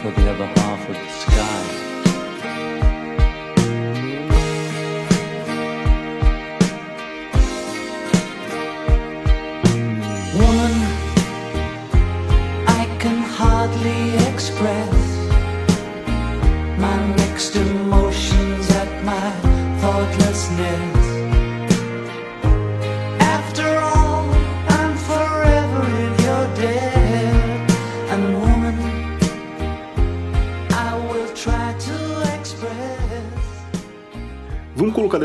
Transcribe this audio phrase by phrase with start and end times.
[0.00, 1.49] for the other half of the sky.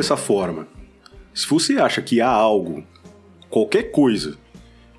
[0.05, 0.67] Dessa forma.
[1.33, 2.83] Se você acha que há algo,
[3.49, 4.37] qualquer coisa,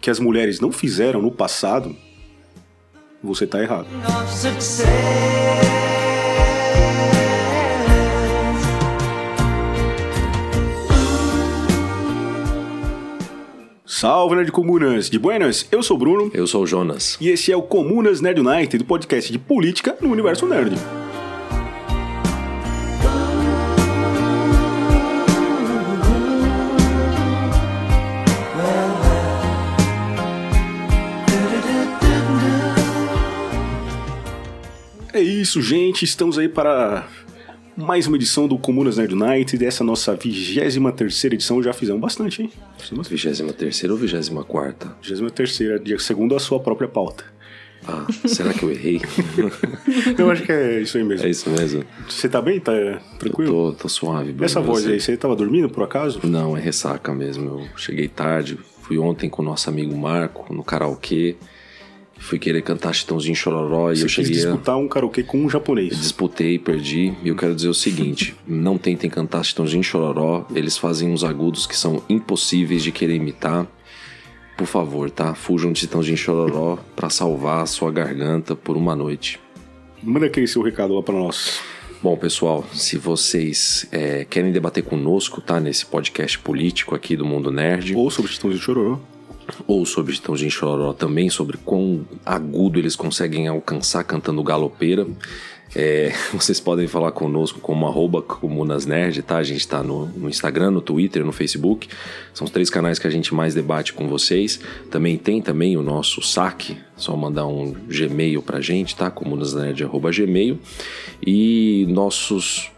[0.00, 1.94] que as mulheres não fizeram no passado,
[3.22, 3.86] você tá errado.
[13.84, 15.08] Salve, Nerd Comunas!
[15.08, 17.16] De Buenas, eu sou o Bruno Eu sou o Jonas.
[17.20, 20.74] e esse é o Comunas Nerd United, do podcast de política no universo nerd.
[35.56, 36.04] Isso, gente.
[36.04, 37.06] Estamos aí para
[37.76, 39.64] mais uma edição do Comunas Nerd United.
[39.64, 41.62] Essa é a nossa 23 edição.
[41.62, 42.52] Já fizemos bastante, hein?
[42.78, 43.40] Fizemos 23
[43.90, 44.90] ou 24?
[45.02, 47.24] 23 dia segundo a sua própria pauta.
[47.88, 49.00] Ah, será que eu errei?
[50.18, 51.26] Eu acho que é isso aí mesmo.
[51.26, 51.84] é isso mesmo.
[52.08, 52.58] Você tá bem?
[52.60, 52.72] Tá
[53.18, 53.72] tranquilo?
[53.72, 54.32] Tô, tô suave.
[54.32, 54.92] Bruno, Essa voz você?
[54.92, 56.20] aí, você tava dormindo por acaso?
[56.24, 57.60] Não, é ressaca mesmo.
[57.60, 58.58] Eu cheguei tarde.
[58.82, 61.36] Fui ontem com o nosso amigo Marco no karaokê.
[62.18, 64.32] Fui querer cantar Chitãozinho Chororó e Você eu quis cheguei.
[64.32, 65.96] a- disputar um karaokê com um japonês.
[65.96, 67.14] Disputei, perdi.
[67.22, 70.46] E eu quero dizer o seguinte: não tentem cantar Chitãozinho Chororó.
[70.54, 73.66] Eles fazem uns agudos que são impossíveis de querer imitar.
[74.56, 75.34] Por favor, tá?
[75.34, 79.38] Fujam de Chitãozinho Chororó pra salvar a sua garganta por uma noite.
[80.02, 81.60] Manda aquele seu recado lá pra nós.
[82.02, 85.58] Bom, pessoal, se vocês é, querem debater conosco, tá?
[85.60, 88.98] Nesse podcast político aqui do Mundo Nerd, Ou sobre de Chororó.
[89.66, 95.06] Ou sobre Chitãozinho Chororó também, sobre quão agudo eles conseguem alcançar cantando galopeira,
[95.74, 99.38] é, vocês podem falar conosco como arroba comunasnerd, tá?
[99.38, 101.88] A gente tá no, no Instagram, no Twitter, no Facebook.
[102.32, 104.60] São os três canais que a gente mais debate com vocês.
[104.90, 109.10] Também tem também o nosso saque, só mandar um Gmail pra gente, tá?
[109.10, 110.58] comunasnerd.gmail.
[111.26, 112.70] E nossos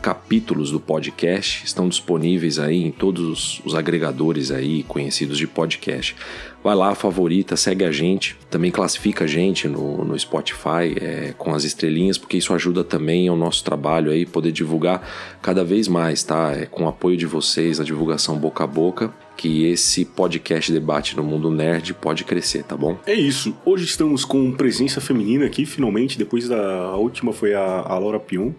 [0.00, 6.16] capítulos do podcast estão disponíveis aí em todos os agregadores aí conhecidos de podcast.
[6.62, 11.54] Vai lá, favorita, segue a gente, também classifica a gente no, no Spotify é, com
[11.54, 15.06] as estrelinhas, porque isso ajuda também ao nosso trabalho aí poder divulgar
[15.40, 16.52] cada vez mais, tá?
[16.52, 21.16] É, com o apoio de vocês, a divulgação boca a boca, que esse podcast debate
[21.16, 22.98] no mundo nerd pode crescer, tá bom?
[23.06, 23.56] É isso.
[23.64, 26.18] Hoje estamos com presença feminina aqui, finalmente.
[26.18, 28.52] Depois da última foi a, a Laura Pion.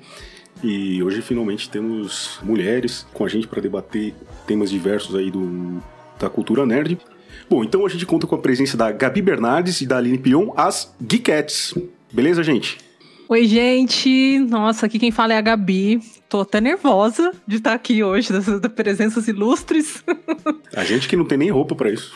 [0.64, 4.14] E hoje finalmente temos mulheres com a gente para debater
[4.46, 5.82] temas diversos aí do,
[6.20, 6.98] da cultura nerd.
[7.50, 10.52] Bom, então a gente conta com a presença da Gabi Bernardes e da Aline Pion,
[10.56, 11.74] as Geekettes.
[12.12, 12.78] Beleza, gente?
[13.28, 14.40] Oi, gente!
[14.40, 16.02] Nossa, aqui quem fala é a Gabi.
[16.32, 20.02] Tô até nervosa de estar aqui hoje, das, presenças ilustres.
[20.74, 22.16] A gente que não tem nem roupa para isso.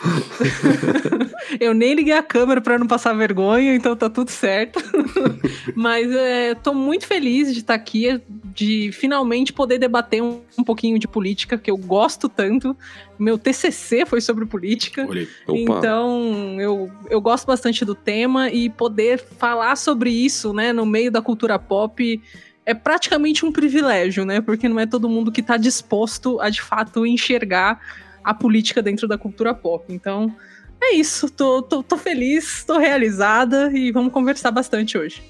[1.60, 4.80] Eu nem liguei a câmera para não passar vergonha, então tá tudo certo.
[5.76, 8.18] Mas é, tô muito feliz de estar aqui,
[8.54, 12.74] de finalmente poder debater um, um pouquinho de política, que eu gosto tanto.
[13.18, 15.04] Meu TCC foi sobre política.
[15.04, 20.86] Opa, Então, eu, eu gosto bastante do tema e poder falar sobre isso, né, no
[20.86, 22.20] meio da cultura pop
[22.66, 24.40] é praticamente um privilégio, né?
[24.40, 27.80] Porque não é todo mundo que está disposto a de fato enxergar
[28.24, 29.84] a política dentro da cultura pop.
[29.88, 30.34] Então,
[30.82, 31.30] é isso.
[31.30, 35.22] Tô, tô, tô feliz, tô realizada e vamos conversar bastante hoje.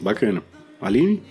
[0.00, 0.42] Bacana.
[0.80, 1.22] Aline?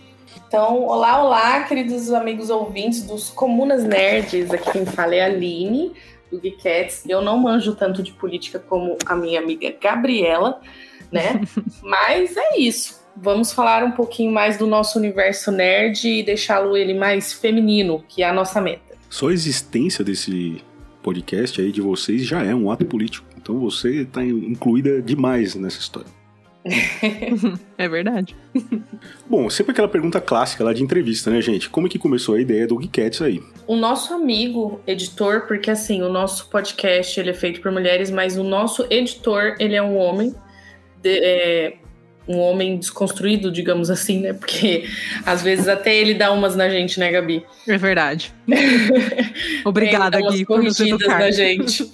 [0.48, 4.52] Então, olá, olá, queridos amigos ouvintes dos Comunas Nerds.
[4.52, 5.94] Aqui quem fala é a Aline,
[6.32, 7.04] do Geekettes.
[7.10, 10.62] Eu não manjo tanto de política como a minha amiga Gabriela,
[11.12, 11.42] né?
[11.82, 13.07] Mas é isso.
[13.22, 18.22] Vamos falar um pouquinho mais do nosso universo nerd e deixá-lo ele mais feminino, que
[18.24, 18.96] é a nossa meta.
[19.10, 20.62] Só a existência desse
[21.02, 23.26] podcast aí de vocês já é um ato político.
[23.38, 26.10] Então você tá incluída demais nessa história.
[27.78, 28.36] É verdade.
[29.30, 31.70] Bom, sempre aquela pergunta clássica lá de entrevista, né, gente?
[31.70, 33.42] Como é que começou a ideia do Geekettes aí?
[33.68, 38.36] O nosso amigo editor, porque assim, o nosso podcast ele é feito por mulheres, mas
[38.38, 40.34] o nosso editor, ele é um homem.
[41.02, 41.78] de- é,
[42.28, 44.34] um homem desconstruído, digamos assim, né?
[44.34, 44.86] Porque
[45.26, 47.46] às vezes até ele dá umas na gente, né, Gabi?
[47.68, 48.34] É verdade.
[49.66, 51.20] Obrigada, Gui, por nos educar.
[51.20, 51.90] na gente.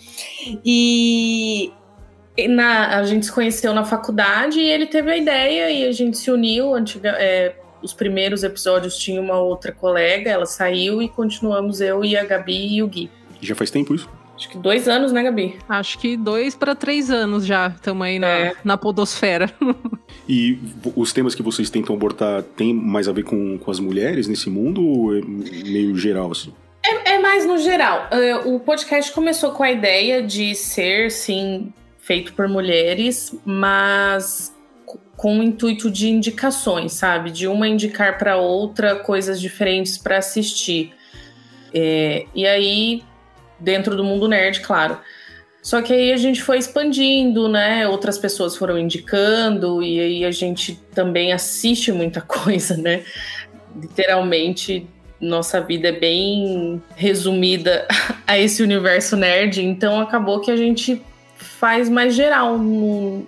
[0.66, 1.72] E
[2.36, 5.92] E na- a gente se conheceu na faculdade e ele teve a ideia e a
[5.92, 6.74] gente se uniu.
[6.74, 12.18] Antiga, é, os primeiros episódios tinha uma outra colega, ela saiu e continuamos eu e
[12.18, 13.10] a Gabi e o Gui.
[13.40, 14.10] Já faz tempo isso?
[14.36, 15.56] Acho que dois anos, né, Gabi?
[15.70, 18.54] Acho que dois para três anos já estamos aí na, É.
[18.64, 19.52] na podosfera.
[20.30, 20.58] E
[20.96, 24.50] os temas que vocês tentam abordar tem mais a ver com, com as mulheres nesse
[24.50, 26.54] mundo ou é meio geral assim?
[27.06, 28.08] É mais no geral.
[28.10, 34.98] É, O podcast começou com a ideia de ser, sim, feito por mulheres, mas co-
[35.18, 37.30] com o intuito de indicações, sabe?
[37.30, 40.94] De uma indicar para outra coisas diferentes para assistir.
[41.74, 43.04] É, e aí,
[43.64, 44.98] dentro do mundo nerd, claro.
[45.62, 47.88] Só que aí a gente foi expandindo, né?
[47.88, 53.04] Outras pessoas foram indicando, e aí a gente também assiste muita coisa, né?
[53.76, 54.86] Literalmente,
[55.20, 57.88] nossa vida é bem resumida
[58.28, 61.02] a esse universo nerd, então acabou que a gente
[61.38, 63.26] faz mais geral, no-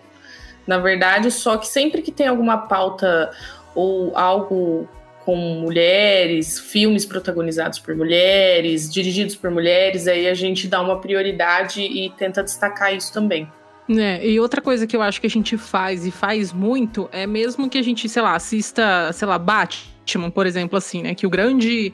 [0.68, 3.32] na verdade, só que sempre que tem alguma pauta
[3.74, 4.90] ou algo
[5.26, 11.82] com mulheres, filmes protagonizados por mulheres, dirigidos por mulheres, aí a gente dá uma prioridade
[11.82, 13.52] e tenta destacar isso também.
[13.90, 17.26] É, e outra coisa que eu acho que a gente faz e faz muito é
[17.26, 21.16] mesmo que a gente, sei lá, assista, sei lá, Batman, por exemplo, assim, né?
[21.16, 21.92] Que o grande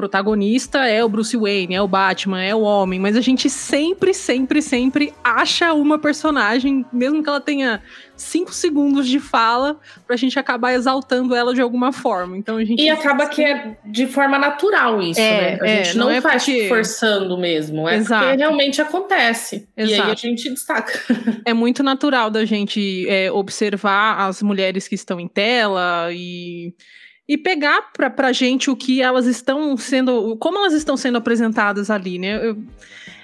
[0.00, 4.14] protagonista é o Bruce Wayne, é o Batman, é o homem, mas a gente sempre,
[4.14, 7.82] sempre, sempre acha uma personagem, mesmo que ela tenha
[8.16, 12.36] cinco segundos de fala, pra gente acabar exaltando ela de alguma forma.
[12.38, 12.80] Então a gente.
[12.82, 15.58] E acaba que é de forma natural isso, É, né?
[15.60, 18.24] A é, gente não não, é faz porque- forçando mesmo, é Exato.
[18.24, 19.68] porque realmente acontece.
[19.76, 20.20] E aí a Exato.
[20.22, 20.92] gente destaca.
[21.44, 26.72] é muito natural da gente é, observar as mulheres que estão em tela e,
[27.32, 31.88] e pegar pra, pra gente o que elas estão sendo, como elas estão sendo apresentadas
[31.88, 32.44] ali, né?
[32.44, 32.58] Eu-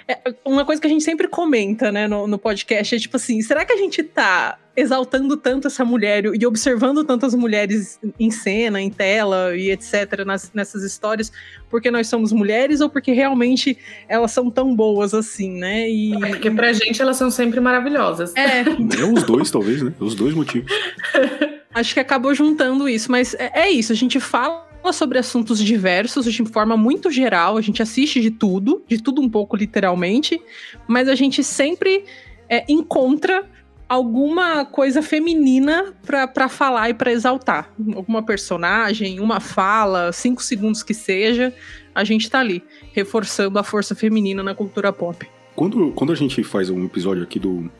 [0.08, 3.43] é, uma coisa que a gente sempre comenta, né, no, no podcast é tipo assim,
[3.43, 8.81] será que a gente tá exaltando tanto essa mulher e observando tantas mulheres em cena,
[8.81, 11.32] em tela e etc, nas- nessas histórias,
[11.69, 13.76] porque nós somos mulheres ou porque realmente
[14.09, 15.91] elas são tão boas assim, né?
[15.91, 18.32] E, Porque pra gente elas são sempre maravilhosas.
[18.37, 19.93] é, É os dois, talvez, né?
[19.99, 20.70] Os dois motivos.
[21.76, 24.64] Acho que acabou juntando isso, mas é, é isso, a gente fala
[24.94, 29.28] sobre assuntos diversos de forma muito geral, a gente assiste de tudo, de tudo um
[29.28, 30.40] pouco literalmente,
[30.88, 32.06] mas a gente sempre
[32.49, 33.44] é, encontra
[33.87, 37.70] alguma coisa feminina pra falar e pra exaltar.
[37.94, 41.52] Alguma personagem, uma fala, cinco segundos que seja,
[41.94, 42.64] a gente tá ali,
[42.94, 45.28] reforçando a força feminina na cultura pop.
[45.55, 47.70] Quando, quando a gente faz um episódio aqui do,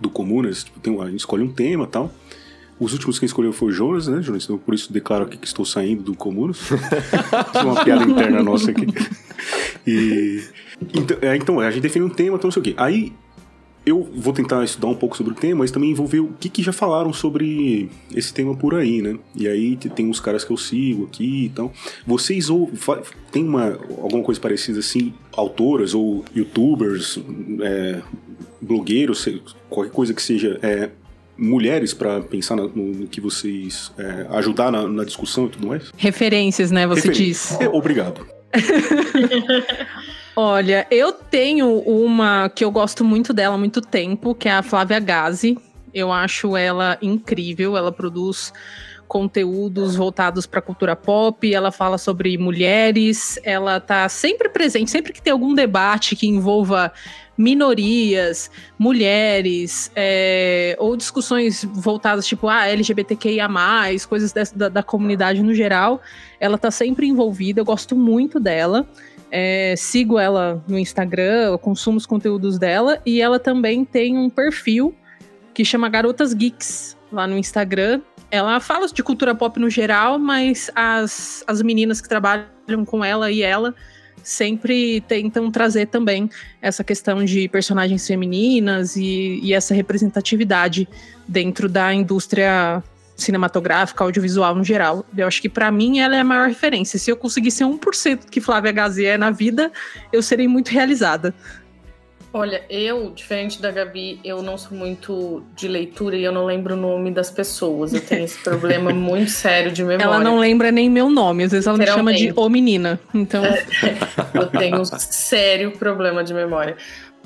[0.00, 2.12] do Comunas, tipo, a gente escolhe um tema tal.
[2.80, 4.44] Os últimos quem escolheu foi o Jonas, né, Jonas?
[4.44, 6.58] Então, por isso declaro aqui que estou saindo do Comunas.
[6.70, 8.86] Isso é uma piada interna nossa aqui.
[9.86, 10.44] E,
[10.94, 12.74] então, é, então, a gente define um tema, então não sei o quê.
[12.76, 13.12] Aí
[13.86, 16.62] eu vou tentar estudar um pouco sobre o tema, mas também envolver o que, que
[16.62, 19.16] já falaram sobre esse tema por aí, né?
[19.34, 21.72] E aí te- tem uns caras que eu sigo aqui e tal.
[22.06, 22.70] Vocês ou
[23.32, 27.18] tem uma alguma coisa parecida assim, autoras ou youtubers,
[27.62, 28.02] é,
[28.60, 29.26] blogueiros,
[29.70, 30.90] qualquer coisa que seja é,
[31.38, 35.92] mulheres para pensar no, no que vocês é, ajudar na, na discussão e tudo mais?
[35.96, 37.58] Referências, né, você diz.
[37.60, 38.26] É, obrigado.
[40.34, 44.62] Olha, eu tenho uma que eu gosto muito dela há muito tempo, que é a
[44.62, 45.58] Flávia Gazi.
[45.92, 48.52] Eu acho ela incrível, ela produz
[49.08, 55.22] conteúdos voltados para cultura pop, ela fala sobre mulheres, ela tá sempre presente, sempre que
[55.22, 56.92] tem algum debate que envolva
[57.36, 63.48] minorias, mulheres, é, ou discussões voltadas tipo ah, LGBTQIA+,
[64.08, 66.02] coisas dessa, da, da comunidade no geral,
[66.38, 68.86] ela tá sempre envolvida, eu gosto muito dela.
[69.30, 74.94] É, sigo ela no Instagram, consumo os conteúdos dela e ela também tem um perfil
[75.52, 78.00] que chama Garotas Geeks lá no Instagram.
[78.30, 83.30] Ela fala de cultura pop no geral, mas as, as meninas que trabalham com ela
[83.30, 83.74] e ela
[84.22, 86.28] sempre tentam trazer também
[86.60, 90.86] essa questão de personagens femininas e, e essa representatividade
[91.26, 92.82] dentro da indústria
[93.16, 95.04] cinematográfica, audiovisual no geral.
[95.16, 96.98] Eu acho que pra mim ela é a maior referência.
[96.98, 99.72] Se eu conseguir ser 1% do que Flávia Gazi é na vida,
[100.12, 101.34] eu serei muito realizada.
[102.32, 106.74] Olha, eu, diferente da Gabi, eu não sou muito de leitura e eu não lembro
[106.74, 107.94] o nome das pessoas.
[107.94, 110.04] Eu tenho esse problema muito sério de memória.
[110.04, 113.00] Ela não lembra nem meu nome, às vezes ela me chama de ô menina.
[113.14, 113.42] Então,
[114.34, 116.76] Eu tenho um sério problema de memória.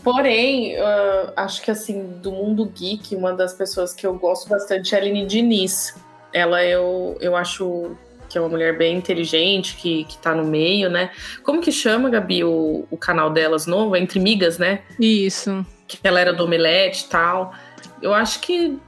[0.04, 4.94] Porém, ah, acho que assim, do mundo geek, uma das pessoas que eu gosto bastante
[4.94, 5.94] é a Aline Diniz.
[6.32, 7.96] Ela eu, eu acho
[8.32, 11.10] que é uma mulher bem inteligente, que, que tá no meio, né?
[11.42, 13.94] Como que chama, Gabi, o, o canal delas novo?
[13.94, 14.80] Entre Migas, né?
[14.98, 15.64] isso.
[15.86, 17.52] que ela era do Omelete e tal.
[18.00, 18.78] Eu acho que,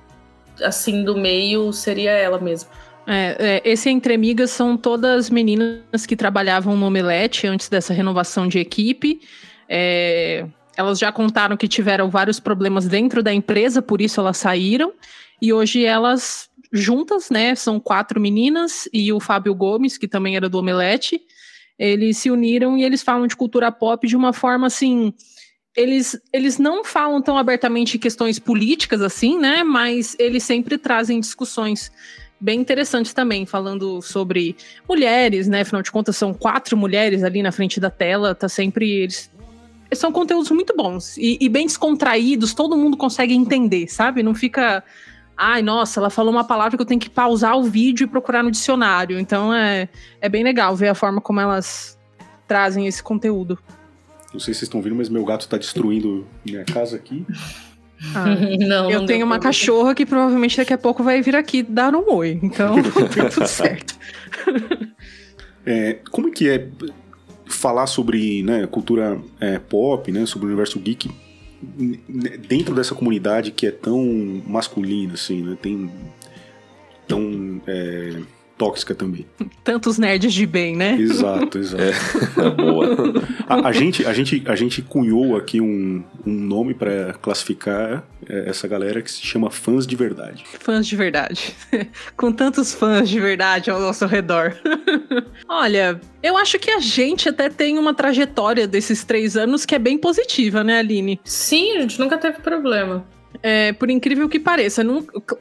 [0.63, 2.71] assim, do meio seria ela mesmo.
[3.07, 8.49] É, é, esse Entre Amigas são todas meninas que trabalhavam no Omelete antes dessa renovação
[8.49, 9.21] de equipe.
[9.69, 14.95] É, elas já contaram que tiveram vários problemas dentro da empresa, por isso elas saíram.
[15.43, 17.55] E hoje elas juntas, né?
[17.55, 21.21] São quatro meninas e o Fábio Gomes, que também era do Omelete.
[21.79, 25.15] Eles se uniram e eles falam de cultura pop de uma forma assim.
[25.77, 29.63] Eles, eles não falam tão abertamente questões políticas assim, né?
[29.63, 31.91] Mas eles sempre trazem discussões
[32.41, 34.57] bem interessantes também, falando sobre
[34.89, 35.63] mulheres, né?
[35.63, 38.91] Afinal de contas, são quatro mulheres ali na frente da tela, tá sempre.
[38.91, 39.31] Eles,
[39.93, 44.23] são conteúdos muito bons e, e bem descontraídos, todo mundo consegue entender, sabe?
[44.23, 44.83] Não fica.
[45.37, 48.43] Ai, nossa, ela falou uma palavra que eu tenho que pausar o vídeo e procurar
[48.43, 49.19] no dicionário.
[49.19, 49.89] Então é,
[50.21, 51.99] é bem legal ver a forma como elas
[52.47, 53.59] trazem esse conteúdo.
[54.33, 57.25] Não sei se vocês estão vendo, mas meu gato tá destruindo minha casa aqui.
[58.15, 58.27] Ah,
[58.59, 59.45] não, eu não tenho uma ver.
[59.45, 62.39] cachorra que provavelmente daqui a pouco vai vir aqui dar um oi.
[62.43, 62.77] Então,
[63.15, 63.95] tá tudo certo.
[65.67, 66.69] É, como é que é
[67.47, 71.11] falar sobre né, cultura é, pop, né, sobre o universo geek
[72.49, 74.05] dentro dessa comunidade que é tão
[74.47, 75.91] masculina, assim, né, tem
[77.07, 78.21] tão é,
[78.57, 79.27] tóxica também.
[79.63, 80.97] Tantos nerds de bem, né?
[80.99, 81.83] Exato, exato.
[82.57, 82.87] Boa.
[83.49, 88.49] A, a gente, a, gente, a gente cunhou aqui um, um nome para classificar é,
[88.49, 90.45] essa galera que se chama fãs de verdade.
[90.61, 91.55] Fãs de verdade.
[92.17, 94.57] Com tantos fãs de verdade ao nosso redor.
[95.49, 99.79] Olha, eu acho que a gente até tem uma trajetória desses três anos que é
[99.79, 101.21] bem positiva, né, Aline?
[101.25, 103.05] Sim, a gente nunca teve problema.
[103.47, 104.83] É, por incrível que pareça,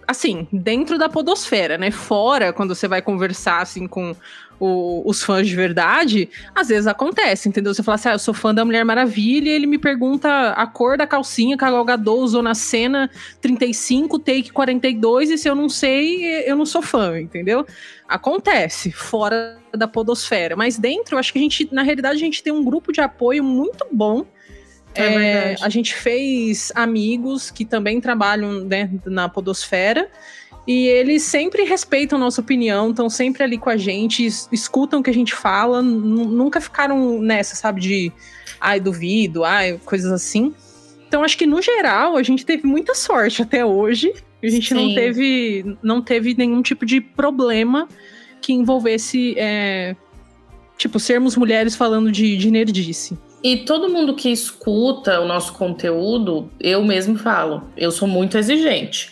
[0.05, 1.89] assim, dentro da podosfera, né?
[1.89, 4.13] Fora, quando você vai conversar assim com
[4.59, 7.73] o- os fãs de verdade, às vezes acontece, entendeu?
[7.73, 10.67] Você fala assim, ah, eu sou fã da Mulher Maravilha, e ele me pergunta a
[10.67, 15.47] cor da calcinha que a Gal Gadot usou na cena 35, take 42, e se
[15.49, 17.65] eu não sei, eu não sou fã, entendeu?
[18.05, 20.57] Acontece, fora da podosfera.
[20.57, 22.99] Mas dentro, eu acho que a gente, na realidade, a gente tem um grupo de
[22.99, 24.25] apoio muito bom
[24.95, 25.63] É verdade.
[25.63, 30.09] a gente fez amigos que também trabalham né, na Podosfera.
[30.65, 35.03] E eles sempre respeitam nossa opinião, estão sempre ali com a gente, es- escutam o
[35.03, 38.11] que a gente fala, nu- nunca ficaram nessa, sabe, de
[38.61, 40.53] ai, duvido, ai, coisas assim.
[41.05, 44.13] Então, acho que no geral, a gente teve muita sorte até hoje.
[44.41, 47.87] A gente não teve, não teve nenhum tipo de problema
[48.41, 49.95] que envolvesse, é,
[50.77, 53.17] tipo, sermos mulheres falando de, de nerdice.
[53.43, 59.11] E todo mundo que escuta o nosso conteúdo, eu mesmo falo, eu sou muito exigente.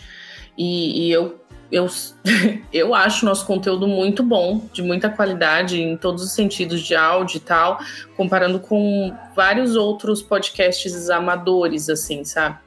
[0.58, 1.38] E, e eu,
[1.70, 1.88] eu,
[2.72, 7.38] eu acho nosso conteúdo muito bom, de muita qualidade, em todos os sentidos de áudio
[7.38, 7.80] e tal,
[8.16, 12.58] comparando com vários outros podcasts amadores, assim, sabe?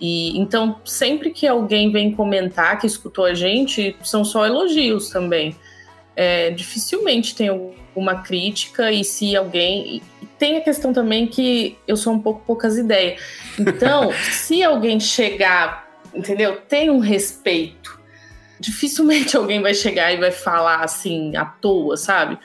[0.00, 5.54] E então, sempre que alguém vem comentar que escutou a gente, são só elogios também.
[6.16, 10.02] É, dificilmente tem alguma crítica, e se alguém.
[10.38, 13.20] Tem a questão também que eu sou um pouco poucas ideias.
[13.58, 16.56] Então, se alguém chegar, entendeu?
[16.68, 17.98] Tem um respeito.
[18.60, 22.38] Dificilmente alguém vai chegar e vai falar assim à toa, sabe?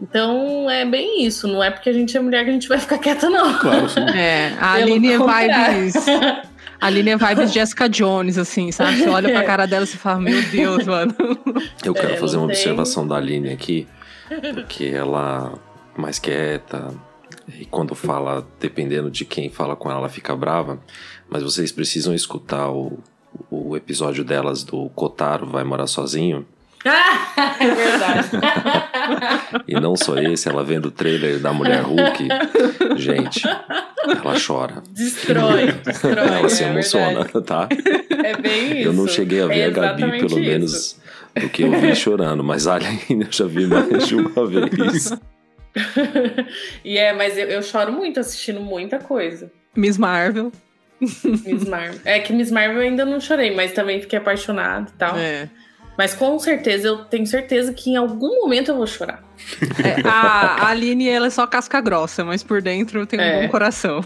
[0.00, 1.46] Então é bem isso.
[1.46, 3.58] Não é porque a gente é mulher que a gente vai ficar quieta, não.
[3.58, 4.00] Claro, sim.
[4.16, 5.94] É, a Pelo Aline é vibes.
[6.80, 8.96] A Aline é vibes Jessica Jones, assim, sabe?
[8.96, 11.14] Você olha pra cara dela e fala, meu Deus, mano.
[11.84, 12.56] Eu quero É, fazer uma tem.
[12.56, 13.86] observação da Aline aqui,
[14.54, 15.52] porque ela
[15.94, 16.94] é mais quieta
[17.60, 20.78] e quando fala, dependendo de quem fala com ela, ela fica brava.
[21.28, 22.98] Mas vocês precisam escutar o,
[23.50, 26.46] o episódio delas do Kotaro vai morar sozinho.
[26.86, 27.28] Ah,
[27.60, 28.28] é verdade.
[29.68, 32.26] E não só esse, ela vendo o trailer da Mulher Hulk.
[32.96, 34.82] Gente, ela chora.
[34.90, 36.14] destrói, destrói.
[36.16, 37.44] Ela se é emociona, verdade.
[37.44, 37.68] tá?
[38.24, 38.88] É bem isso.
[38.88, 40.40] Eu não cheguei a ver É a Gabi, pelo isso.
[40.40, 40.96] menos
[41.38, 45.12] do que eu vi chorando, mas a Aline eu já vi mais de uma vez.
[46.84, 49.50] e é, mas eu, eu choro muito assistindo muita coisa.
[49.76, 50.52] Miss Marvel.
[51.00, 52.00] Miss Marvel.
[52.04, 55.16] É que Miss Marvel eu ainda não chorei, mas também fiquei apaixonada e tal.
[55.16, 55.48] É.
[55.98, 59.22] Mas com certeza, eu tenho certeza que em algum momento eu vou chorar.
[59.84, 63.42] É, a, a Aline, ela é só casca grossa, mas por dentro tem um É.
[63.42, 64.00] bom coração.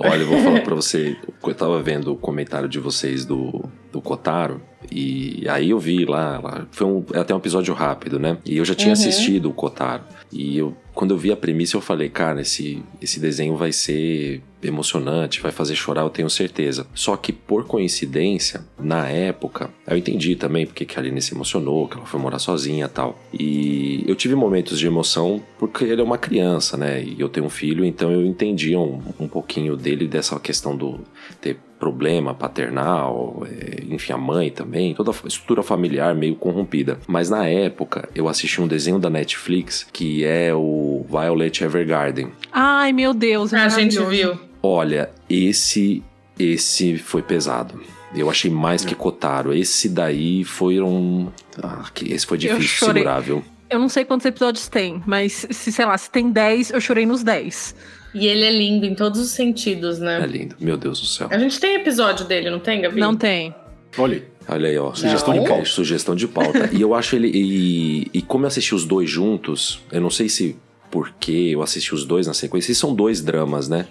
[0.00, 4.00] Olha, eu vou falar pra você, eu tava vendo o comentário de vocês do, do
[4.02, 8.38] Kotaro, e aí eu vi lá, lá- foi um, é até um episódio rápido, né?
[8.44, 8.92] E eu já tinha Uhum.
[8.94, 10.02] assistido o Kotaro.
[10.32, 14.42] E eu, quando eu vi a premissa, eu falei, cara, esse, esse desenho vai ser
[14.62, 16.86] emocionante, vai fazer chorar, eu tenho certeza.
[16.94, 21.86] Só que por coincidência, na época, eu entendi também porque que a Aline se emocionou,
[21.86, 23.18] que ela foi morar sozinha tal.
[23.32, 27.02] E eu tive momentos de emoção porque ele é uma criança, né?
[27.02, 31.00] E eu tenho um filho, então eu entendi um, um pouquinho dele dessa questão do
[31.40, 36.98] ter problema paternal, é, enfim, a mãe também, toda a estrutura familiar meio corrompida.
[37.06, 42.28] Mas na época eu assisti um desenho da Netflix que é o Violet Evergarden.
[42.52, 43.52] Ai, meu Deus.
[43.52, 44.38] é A gente viu.
[44.62, 46.02] Olha, esse
[46.38, 47.80] esse foi pesado.
[48.14, 49.52] Eu achei mais que Kotaro.
[49.52, 51.28] Esse daí foi um.
[51.62, 53.42] Ah, que- esse foi difícil de segurar, viu?
[53.68, 57.04] Eu não sei quantos episódios tem, mas se, sei lá, se tem 10, eu chorei
[57.04, 57.74] nos 10.
[58.18, 60.26] E ele é lindo em todos os sentidos, É né?
[60.26, 60.56] lindo.
[60.58, 61.28] Meu Deus do céu.
[61.30, 62.98] A gente tem episódio dele, não tem, Gabi?
[63.00, 63.54] Não tem.
[63.98, 64.24] Olha aí.
[64.48, 64.94] Olha aí, ó.
[64.94, 65.42] Sugestão Não.
[65.42, 65.64] de pauta.
[65.64, 66.70] Sugestão de pauta.
[66.72, 67.28] e eu acho ele.
[67.34, 70.56] E, e como eu assisti os dois juntos, eu não sei se
[70.90, 72.70] porque eu assisti os dois na sequência.
[72.72, 73.86] E são dois dramas, né?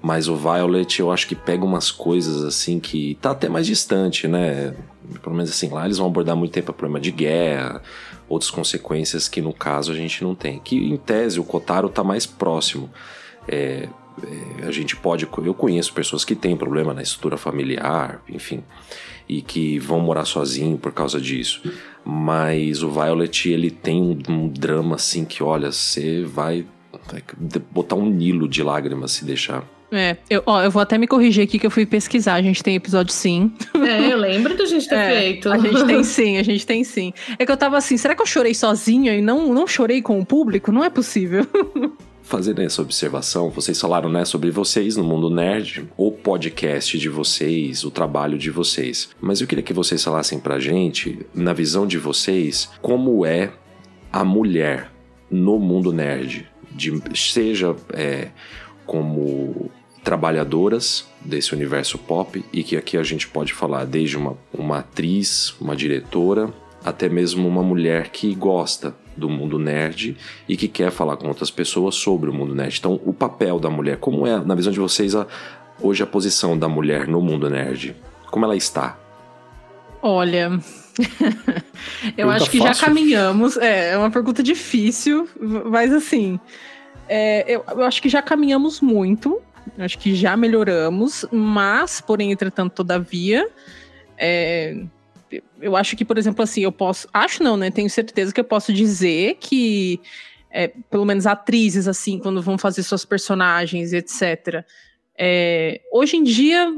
[0.00, 4.28] Mas o Violet eu acho que pega umas coisas assim que tá até mais distante,
[4.28, 4.74] né?
[5.22, 7.82] Pelo menos assim, lá eles vão abordar muito tempo o problema de guerra,
[8.28, 10.60] outras consequências que no caso a gente não tem.
[10.60, 12.88] Que em tese o Kotaro tá mais próximo.
[13.48, 13.88] É,
[14.22, 15.28] é, a gente pode.
[15.44, 18.62] Eu conheço pessoas que têm problema na estrutura familiar, enfim,
[19.28, 21.62] e que vão morar sozinho por causa disso.
[22.04, 26.64] Mas o Violet, ele tem um, um drama assim que, olha, você vai,
[27.10, 27.22] vai
[27.70, 29.64] botar um nilo de lágrimas se deixar.
[29.92, 32.34] É, eu, ó, eu vou até me corrigir aqui que eu fui pesquisar.
[32.34, 33.52] A gente tem episódio sim.
[33.74, 35.50] É, eu lembro da gente ter É, feito.
[35.50, 37.12] A gente tem sim, a gente tem sim.
[37.38, 40.18] É que eu tava assim, será que eu chorei sozinha e não, não chorei com
[40.18, 40.72] o público?
[40.72, 41.46] Não é possível.
[42.26, 47.84] Fazendo essa observação, vocês falaram né, sobre vocês no mundo nerd, o podcast de vocês,
[47.84, 49.10] o trabalho de vocês.
[49.20, 53.52] Mas eu queria que vocês falassem pra gente, na visão de vocês, como é
[54.12, 54.90] a mulher
[55.30, 58.30] no mundo nerd, de, seja é,
[58.84, 59.70] como
[60.02, 65.54] trabalhadoras desse universo pop, e que aqui a gente pode falar desde uma, uma atriz,
[65.60, 66.52] uma diretora,
[66.84, 70.16] até mesmo uma mulher que gosta do mundo nerd
[70.48, 72.78] e que quer falar com outras pessoas sobre o mundo nerd.
[72.78, 75.26] Então, o papel da mulher, como é, na visão de vocês, a,
[75.80, 77.96] hoje a posição da mulher no mundo nerd?
[78.30, 78.98] Como ela está?
[80.02, 80.50] Olha,
[82.16, 82.86] eu Pergunta acho que já fácil.
[82.86, 83.56] caminhamos.
[83.56, 86.38] É, é uma pergunta difícil, mas assim,
[87.08, 89.40] é, eu, eu acho que já caminhamos muito.
[89.76, 93.48] eu Acho que já melhoramos, mas, porém, entretanto, todavia,
[94.16, 94.84] é,
[95.60, 97.08] eu acho que, por exemplo, assim, eu posso.
[97.12, 97.70] Acho não, né?
[97.70, 100.00] Tenho certeza que eu posso dizer que,
[100.50, 104.64] é, pelo menos atrizes, assim, quando vão fazer suas personagens, etc.
[105.18, 106.72] é, hoje em dia,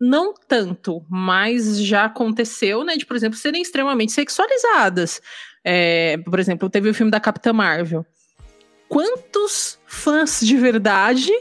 [0.00, 2.96] não tanto, mas já aconteceu, né?
[2.96, 5.20] De, por exemplo, serem extremamente sexualizadas.
[5.64, 8.06] É, por exemplo, teve o filme da Capitã Marvel.
[8.88, 11.32] Quantos fãs de verdade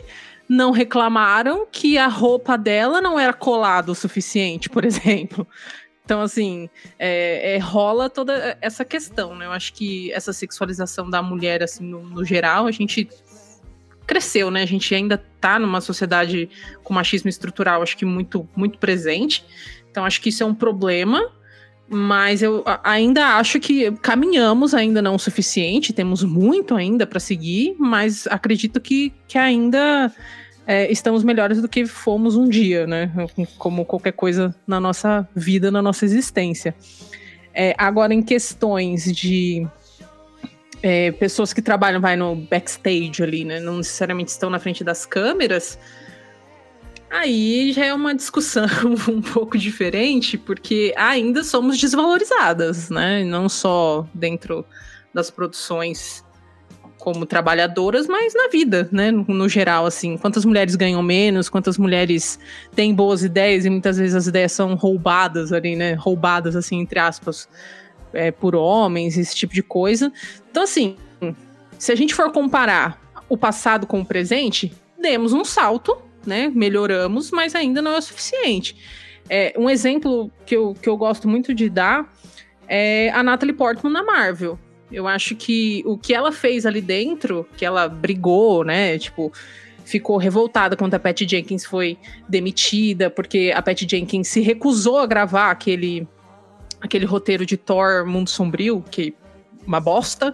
[0.49, 5.47] não reclamaram que a roupa dela não era colada o suficiente, por exemplo?
[6.07, 9.45] Então, assim, é, é, rola toda essa questão, né?
[9.45, 13.09] Eu acho que essa sexualização da mulher, assim, no, no geral, a gente
[14.05, 14.63] cresceu, né?
[14.63, 16.49] A gente ainda tá numa sociedade
[16.81, 19.43] com machismo estrutural, acho que muito, muito presente.
[19.91, 21.29] Então, acho que isso é um problema.
[21.89, 27.75] Mas eu ainda acho que caminhamos ainda não o suficiente, temos muito ainda para seguir,
[27.77, 30.13] mas acredito que, que ainda
[30.67, 33.09] é, estamos melhores do que fomos um dia, né?
[33.57, 36.75] Como qualquer coisa na nossa vida, na nossa existência.
[37.53, 39.65] É, agora, em questões de
[40.83, 43.61] é, pessoas que trabalham vai no backstage ali, né?
[43.61, 45.79] Não necessariamente estão na frente das câmeras.
[47.09, 48.67] Aí já é uma discussão
[49.07, 53.23] um pouco diferente, porque ainda somos desvalorizadas, né?
[53.23, 54.65] Não só dentro
[55.13, 56.26] das produções
[57.07, 59.11] como trabalhadoras, mas na vida, né?
[59.11, 62.37] No, geral, assim, quantas mulheres ganham menos, quantas mulheres
[62.75, 65.93] têm boas ideias e muitas vezes as ideias são roubadas ali, né?
[65.93, 67.47] Roubadas, assim, entre aspas,
[68.11, 70.11] é, por homens, esse tipo de coisa.
[70.51, 70.97] Então, assim,
[71.79, 76.51] se a gente for comparar o passado com o presente, demos um salto, né?
[76.53, 78.75] Melhoramos, mas ainda não é o suficiente.
[79.29, 82.11] É, um exemplo que eu, que eu gosto muito de dar
[82.67, 84.59] é a Natalie Portman na Marvel.
[84.91, 88.97] Eu acho que o que ela fez ali dentro, que ela brigou, né?
[88.97, 89.31] Tipo,
[89.83, 91.97] ficou revoltada quando a Patty Jenkins foi
[92.27, 96.07] demitida, porque a Patty Jenkins se recusou a gravar aquele,
[96.81, 99.13] aquele roteiro de Thor Mundo Sombrio, que
[99.65, 100.33] uma bosta.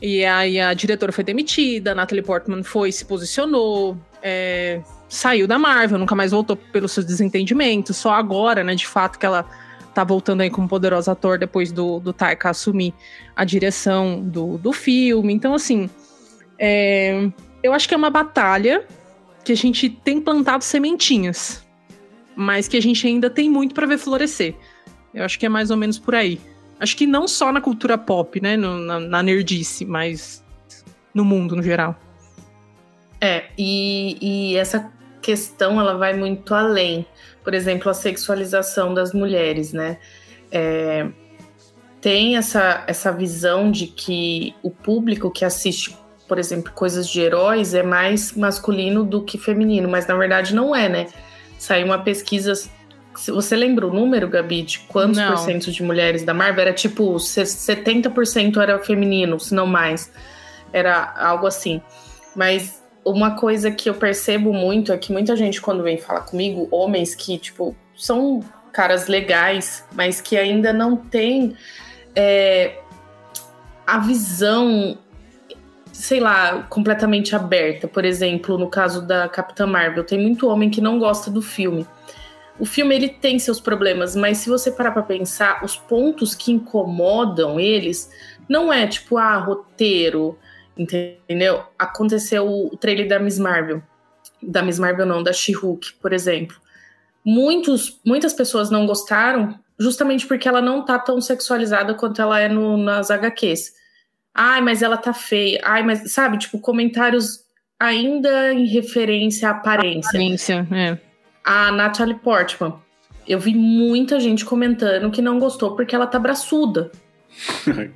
[0.00, 5.58] E aí a diretora foi demitida, a Natalie Portman foi, se posicionou, é, saiu da
[5.58, 7.96] Marvel, nunca mais voltou pelos seus desentendimentos.
[7.96, 9.48] Só agora, né, de fato, que ela
[9.94, 12.92] tá voltando aí como poderoso ator depois do, do Taika assumir
[13.34, 15.32] a direção do, do filme.
[15.32, 15.88] Então, assim,
[16.58, 17.30] é,
[17.62, 18.84] eu acho que é uma batalha
[19.44, 21.64] que a gente tem plantado sementinhas,
[22.34, 24.54] mas que a gente ainda tem muito para ver florescer.
[25.12, 26.40] Eu acho que é mais ou menos por aí.
[26.80, 30.44] Acho que não só na cultura pop, né, no, na, na nerdice, mas
[31.14, 31.96] no mundo no geral.
[33.20, 37.06] É, e, e essa questão ela vai muito além.
[37.44, 39.98] Por exemplo, a sexualização das mulheres, né?
[40.50, 41.06] É,
[42.00, 45.96] tem essa, essa visão de que o público que assiste,
[46.28, 50.76] por exemplo, coisas de heróis é mais masculino do que feminino, mas na verdade não
[50.76, 51.06] é, né?
[51.58, 52.52] Saiu uma pesquisa.
[53.28, 55.30] Você lembra o número, Gabi, de quantos Não.
[55.30, 56.60] por cento de mulheres da Marvel?
[56.60, 60.12] Era tipo 70% era feminino, se não mais.
[60.74, 61.80] Era algo assim.
[62.36, 66.66] Mas uma coisa que eu percebo muito é que muita gente, quando vem falar comigo,
[66.70, 71.54] homens que, tipo, são caras legais, mas que ainda não têm
[72.16, 72.78] é,
[73.86, 74.98] a visão,
[75.92, 77.86] sei lá, completamente aberta.
[77.86, 81.86] Por exemplo, no caso da Capitã Marvel, tem muito homem que não gosta do filme.
[82.58, 86.52] O filme ele tem seus problemas, mas se você parar pra pensar, os pontos que
[86.52, 88.08] incomodam eles
[88.48, 90.38] não é tipo, ah, roteiro,
[90.76, 91.62] entendeu?
[91.78, 93.82] Aconteceu o trailer da Miss Marvel.
[94.42, 96.56] Da Miss Marvel não, da She-Hulk, por exemplo.
[97.24, 102.48] Muitos, muitas pessoas não gostaram justamente porque ela não tá tão sexualizada quanto ela é
[102.48, 103.72] no, nas HQs.
[104.34, 105.60] Ai, mas ela tá feia.
[105.64, 107.44] Ai, mas sabe, tipo, comentários
[107.78, 110.08] ainda em referência à aparência.
[110.08, 110.98] Aparência, é.
[111.44, 112.74] A Natalie Portman.
[113.26, 116.90] Eu vi muita gente comentando que não gostou porque ela tá braçuda.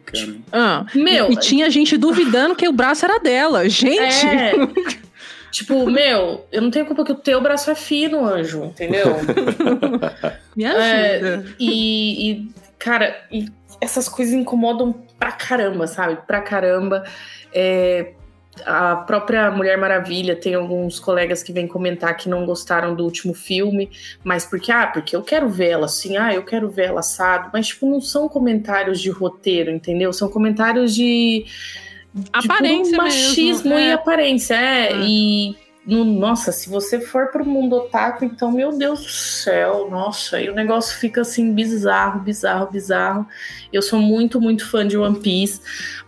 [0.04, 0.38] Caramba.
[0.52, 3.68] Ah, Meu, e tinha gente duvidando que o braço era dela.
[3.68, 4.26] Gente!
[4.26, 4.52] É.
[5.50, 9.16] tipo, meu, eu não tenho culpa que o teu braço é fino, anjo, entendeu?
[10.56, 11.46] Me É, ajuda.
[11.58, 12.48] E, e,
[12.78, 13.46] cara, e
[13.80, 16.18] essas coisas incomodam pra caramba, sabe?
[16.26, 17.04] Pra caramba.
[17.52, 18.12] É,
[18.66, 23.34] a própria Mulher Maravilha tem alguns colegas que vêm comentar que não gostaram do último
[23.34, 23.90] filme,
[24.24, 27.50] mas porque, ah, porque eu quero ver ela assim, ah, eu quero ver ela assado,
[27.52, 30.12] mas, tipo, não são comentários de roteiro, entendeu?
[30.12, 31.44] São comentários de.
[32.14, 33.88] de Aparência mesmo, machismo é.
[33.88, 34.92] e aparência, é.
[34.92, 34.96] É.
[35.02, 35.56] E.
[35.86, 40.48] no- nossa, se você for pro mundo otaku, então, meu Deus do céu, nossa, e
[40.50, 43.26] o negócio fica assim bizarro, bizarro, bizarro.
[43.72, 45.60] Eu sou muito, muito fã de One Piece,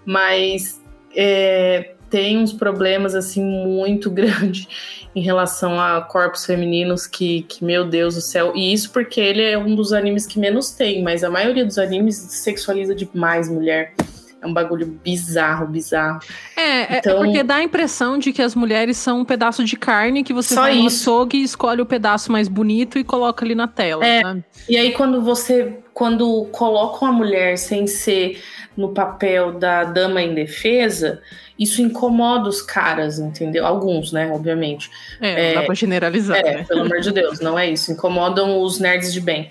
[0.04, 0.80] mas
[1.14, 4.66] é, tem uns problemas assim muito grandes
[5.14, 8.52] em relação a corpos femininos que, que, meu Deus do céu.
[8.54, 11.78] E isso porque ele é um dos animes que menos tem, mas a maioria dos
[11.78, 13.94] animes sexualiza demais mulher.
[14.42, 16.18] É um bagulho bizarro, bizarro.
[16.56, 19.62] É, é- Então- é porque dá a impressão de que as mulheres são um pedaço
[19.64, 23.44] de carne que você Só vai no açougue, escolhe o pedaço mais bonito e coloca
[23.44, 24.04] ali na tela.
[24.04, 24.22] É.
[24.22, 24.44] sabe?
[24.68, 25.78] E aí, quando você.
[25.92, 28.40] Quando colocam a mulher sem ser
[28.74, 31.20] no papel da dama indefesa,
[31.58, 33.66] isso incomoda os caras, entendeu?
[33.66, 34.30] Alguns, né?
[34.32, 34.88] Obviamente.
[35.20, 36.64] É, não dá pra generalizar, É, né?
[36.66, 37.92] pelo amor de Deus, não é isso.
[37.92, 39.50] Incomodam os nerds de bem.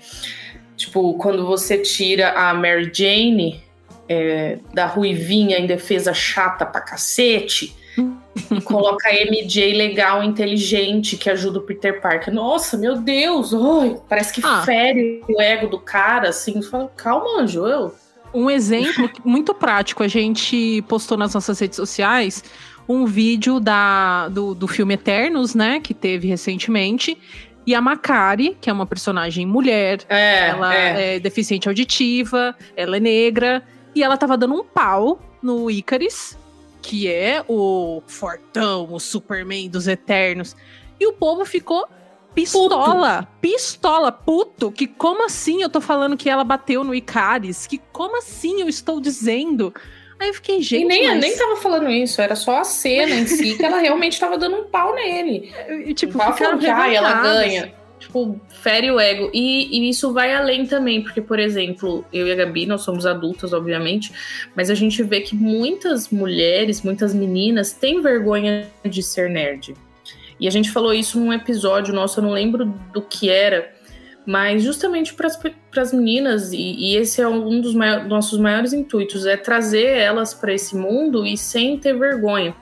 [0.76, 3.62] Tipo, quando você tira a Mary Jane
[4.12, 7.76] é, da ruivinha em defesa chata pra cacete
[8.52, 12.34] e coloca a MJ legal, inteligente, que ajuda o Peter Parker.
[12.34, 13.52] Nossa, meu Deus!
[13.54, 14.62] Ai, parece que Ah.
[14.64, 16.60] fere o ego do cara, assim.
[16.60, 17.94] Fala, calma, anjo, eu.
[18.34, 22.42] Um exemplo muito prático, a gente postou nas nossas redes sociais
[22.88, 25.78] um vídeo da, do, do filme Eternos, né?
[25.80, 27.16] Que teve recentemente.
[27.66, 31.16] E a Makari, que é uma personagem mulher, É, ela é.
[31.16, 31.18] é.
[31.20, 33.62] deficiente auditiva, ela é negra,
[33.94, 36.38] e ela tava dando um pau no Icaris,
[36.82, 40.56] que é o fortão, o Superman dos Eternos.
[40.98, 41.86] E o povo ficou
[42.34, 47.66] pistola, pistola, puto, que como assim eu tô falando que ela bateu no Icaris?
[47.66, 49.74] Que como assim eu estou dizendo?
[50.18, 53.14] Aí eu fiquei, gente, E nem, mas- nem tava falando isso, era só a cena
[53.14, 55.50] em si que ela realmente tava dando um pau nele.
[55.86, 57.74] e, tipo, Não tava ficaram que ela ganha.
[58.00, 59.30] Tipo, fere o ego.
[59.32, 63.04] E, e isso vai além também, porque, por exemplo, eu e a Gabi, nós somos
[63.04, 64.10] adultas, obviamente,
[64.56, 69.74] mas a gente vê que muitas mulheres, muitas meninas têm vergonha de ser nerd.
[70.40, 73.70] E a gente falou isso num episódio nosso, eu não lembro do que era,
[74.24, 75.28] mas justamente para
[75.82, 80.32] as meninas, e, e esse é um dos mai- nossos maiores intuitos, é trazer elas
[80.32, 82.54] para esse mundo e sem ter vergonha.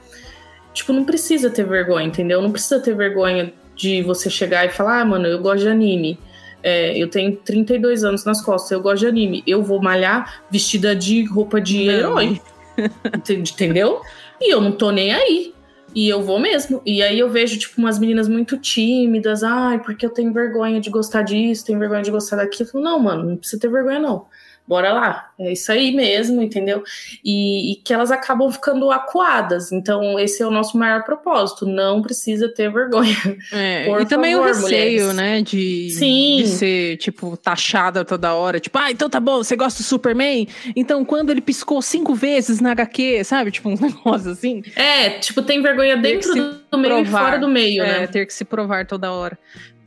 [0.74, 2.42] Tipo, não precisa ter vergonha, entendeu?
[2.42, 6.18] Não precisa ter vergonha de você chegar e falar, ah, mano, eu gosto de anime.
[6.62, 9.42] É, eu tenho 32 anos nas costas, eu gosto de anime.
[9.46, 11.92] Eu vou malhar vestida de roupa de Não.
[11.94, 12.40] herói.
[13.14, 14.00] Ent- Entendeu?
[14.40, 15.54] E eu não tô nem aí.
[15.94, 16.82] E eu vou mesmo.
[16.84, 19.42] E aí eu vejo, tipo, umas meninas muito tímidas.
[19.42, 22.68] Ai, porque eu tenho vergonha de gostar disso, tenho vergonha de gostar daquilo.
[22.74, 24.26] Não, mano, não precisa ter vergonha, não.
[24.68, 26.84] Bora lá, é isso aí mesmo, entendeu?
[27.24, 29.72] E, e, que elas acabam ficando acuadas.
[29.72, 31.64] Então, esse é o nosso maior propósito.
[31.64, 33.16] Não precisa ter vergonha.
[33.50, 35.14] É, Por e também favor, o receio, mulheres.
[35.14, 35.40] né?
[35.42, 36.36] De, Sim.
[36.42, 38.60] de ser, tipo, taxada toda hora.
[38.60, 40.46] Tipo, ah, então tá bom, você gosta do Superman?
[40.76, 43.50] Então, quando ele piscou cinco vezes na HQ, sabe?
[43.50, 44.62] Tipo, uns negócios assim.
[44.76, 47.24] É, tipo, tem vergonha dentro do, meio e provar.
[47.24, 48.06] fora do meio, É, né?
[48.06, 49.38] ter que se provar toda hora.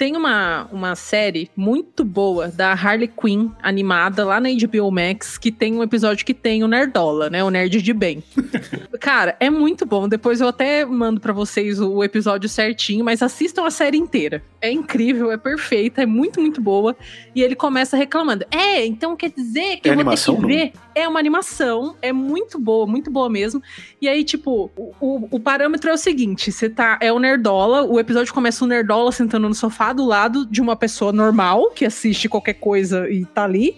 [0.01, 5.51] Tem uma, uma série muito boa da Harley Quinn, animada lá na HBO Max, que
[5.51, 7.43] tem um episódio que tem o Nerdola, né?
[7.43, 8.23] O Nerd de Bem.
[8.99, 10.09] Cara, é muito bom.
[10.09, 14.41] Depois eu até mando pra vocês o episódio certinho, mas assistam a série inteira.
[14.61, 16.95] É incrível, é perfeita, é muito, muito boa.
[17.35, 18.45] E ele começa reclamando.
[18.51, 20.55] É, então quer dizer que É eu vou animação, ter que não?
[20.55, 20.73] ver?
[20.93, 23.61] É uma animação, é muito boa, muito boa mesmo.
[23.99, 26.99] E aí, tipo, o, o- o parâmetro é o seguinte: você tá.
[27.01, 30.75] É o Nerdola, o episódio começa o Nerdola sentando no sofá do lado de uma
[30.75, 33.75] pessoa normal que assiste qualquer coisa e tá ali.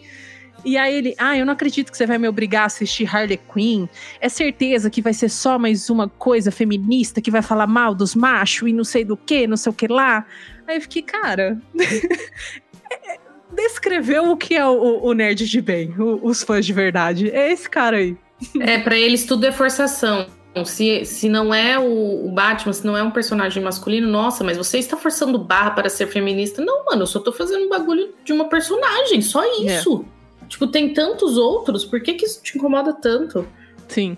[0.65, 3.37] E aí ele, ah, eu não acredito que você vai me obrigar a assistir Harley
[3.53, 3.85] Quinn.
[4.21, 8.15] É certeza que vai ser só mais uma coisa feminista que vai falar mal dos
[8.15, 10.25] machos e não sei do que, não sei o que lá.
[10.67, 11.57] Aí eu fiquei, cara.
[11.79, 13.17] é-
[13.53, 17.29] Descreveu o que é o, o nerd de bem, o- os fãs de verdade.
[17.29, 18.17] É esse cara aí.
[18.59, 20.25] É, pra eles tudo é forçação.
[20.65, 24.57] Se, se não é o, o Batman, se não é um personagem masculino, nossa, mas
[24.57, 26.63] você está forçando barra para ser feminista.
[26.63, 30.03] Não, mano, eu só tô fazendo um bagulho de uma personagem, só isso.
[30.49, 33.47] Tipo, tem tantos outros, por que, que isso te incomoda tanto?
[33.87, 34.17] Sim.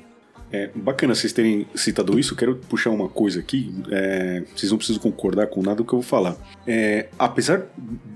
[0.51, 2.35] É bacana vocês terem citado isso.
[2.35, 3.73] Quero puxar uma coisa aqui.
[3.91, 6.35] é, vocês não precisam concordar com nada do que eu vou falar.
[6.65, 7.63] É, apesar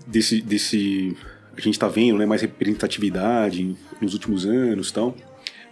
[0.08, 1.16] desse, desse.
[1.58, 5.16] A gente tá vendo né, mais representatividade nos últimos anos e tal.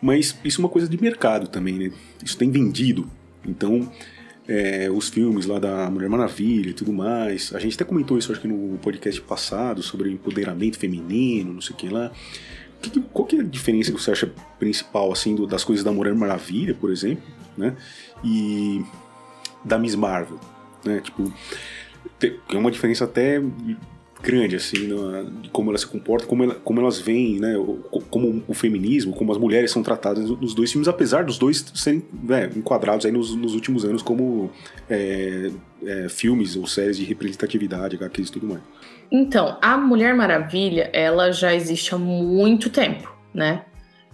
[0.02, 1.92] Mas isso é uma coisa de mercado também, né?
[2.24, 3.10] Isso tem vendido.
[3.46, 3.90] Então,
[4.48, 7.54] é, os filmes lá da Mulher Maravilha e tudo mais.
[7.54, 11.76] A gente até comentou isso, acho que no podcast passado, sobre empoderamento feminino, não sei
[11.76, 12.12] o que lá.
[12.82, 15.92] Que qual que é a diferença que você acha principal, assim, do- das coisas da
[15.92, 17.24] Mulher Maravilha, por exemplo,
[17.58, 17.76] né?
[18.24, 18.84] E
[19.66, 20.40] da Miss Marvel,
[20.86, 21.02] né?
[21.02, 21.32] Tipo,
[22.20, 23.42] tem uma diferença até
[24.22, 27.54] grande, assim, na- de como elas se comportam, como, ela- como elas veem, né?
[28.10, 32.04] Como o feminismo, como as mulheres são tratadas nos dois filmes, apesar dos dois serem
[32.24, 34.50] né, enquadrados aí nos, nos últimos anos como
[34.90, 35.52] é,
[35.84, 38.62] é, filmes ou séries de representatividade, HQs e tudo mais.
[39.12, 43.64] Então, a Mulher Maravilha, ela já existe há muito tempo, né?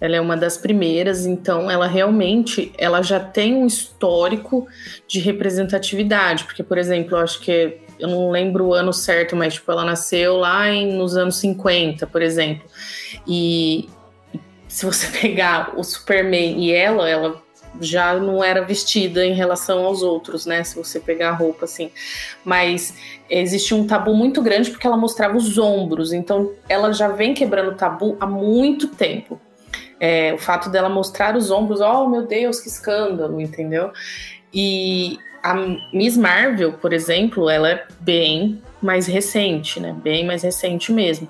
[0.00, 4.66] Ela é uma das primeiras, então ela realmente, ela já tem um histórico
[5.06, 9.54] de representatividade, porque por exemplo, eu acho que eu não lembro o ano certo, mas
[9.54, 12.68] tipo, ela nasceu lá em, nos anos 50, por exemplo.
[13.26, 13.88] E
[14.68, 17.43] se você pegar o Superman e ela, ela
[17.80, 20.62] já não era vestida em relação aos outros, né?
[20.64, 21.90] Se você pegar a roupa assim.
[22.44, 22.94] Mas
[23.28, 26.12] existia um tabu muito grande porque ela mostrava os ombros.
[26.12, 29.40] Então ela já vem quebrando o tabu há muito tempo.
[29.98, 33.92] É, o fato dela mostrar os ombros, oh meu Deus, que escândalo, entendeu?
[34.52, 35.54] E a
[35.92, 39.94] Miss Marvel, por exemplo, ela é bem mais recente, né?
[40.02, 41.28] Bem mais recente mesmo.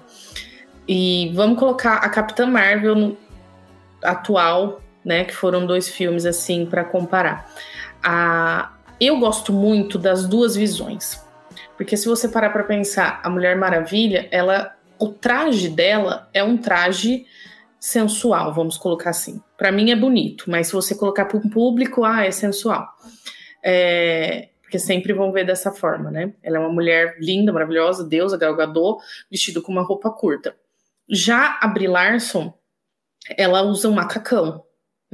[0.87, 3.17] E vamos colocar a Capitã Marvel
[4.03, 5.25] atual, né?
[5.25, 7.51] Que foram dois filmes assim para comparar.
[9.01, 11.23] Eu gosto muito das duas visões.
[11.77, 16.57] Porque se você parar para pensar, a Mulher Maravilha, ela, o traje dela é um
[16.57, 17.27] traje
[17.81, 19.43] sensual, vamos colocar assim.
[19.59, 22.88] Para mim é bonito, mas se você colocar para um público, ah, é sensual.
[23.62, 26.33] É, porque sempre vão ver dessa forma, né?
[26.43, 30.57] Ela é uma mulher linda, maravilhosa, deusa, Gal Gadot, vestido com uma roupa curta.
[31.09, 32.55] Já a Brie Larson,
[33.37, 34.64] ela usa um macacão,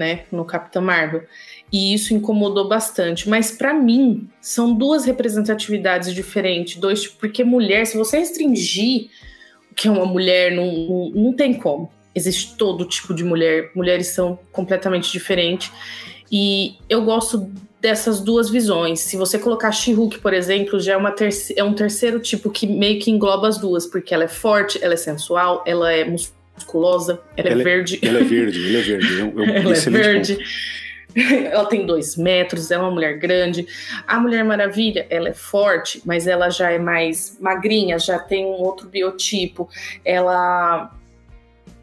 [0.01, 1.25] né, no Capitã Marvel.
[1.71, 3.29] E isso incomodou bastante.
[3.29, 6.81] Mas para mim, são duas representatividades diferentes.
[6.81, 9.11] Dois, porque mulher, se você restringir
[9.71, 11.93] o que é uma mulher, não, não, não tem como.
[12.15, 13.73] Existe todo tipo de mulher.
[13.75, 15.71] Mulheres são completamente diferentes.
[16.33, 19.01] E eu gosto dessas duas visões.
[19.01, 21.15] Se você colocar She-Hulk, por exemplo, já é, uma
[21.55, 24.95] é um terceiro tipo que meio que engloba as duas, porque ela é forte, ela
[24.95, 27.99] é sensual, ela é musculosa, ela, Ela é é- verde.
[28.03, 29.21] Ele é verde, ele é verde.
[29.21, 30.35] É um, é Ela é verde.
[30.35, 30.45] ponto.
[31.51, 33.67] ela tem dois metros, é uma mulher grande.
[34.07, 38.61] A Mulher Maravilha, ela é forte, mas ela já é mais magrinha, já tem um
[38.63, 39.69] outro biotipo.
[40.05, 40.93] Ela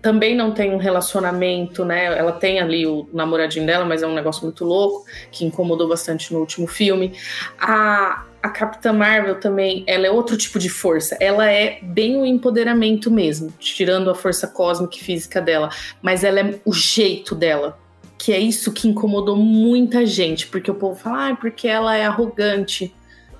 [0.01, 2.05] também não tem um relacionamento, né?
[2.17, 6.31] Ela tem ali o namoradinho dela, mas é um negócio muito louco, que incomodou bastante
[6.33, 7.13] no último filme.
[7.59, 11.17] A, a Capitã Marvel também, ela é outro tipo de força.
[11.19, 15.69] Ela é bem o empoderamento mesmo, tirando a força cósmica e física dela.
[16.01, 17.77] Mas ela é o jeito dela.
[18.17, 20.47] Que é isso que incomodou muita gente.
[20.47, 22.95] Porque o povo fala, ah, porque ela é arrogante.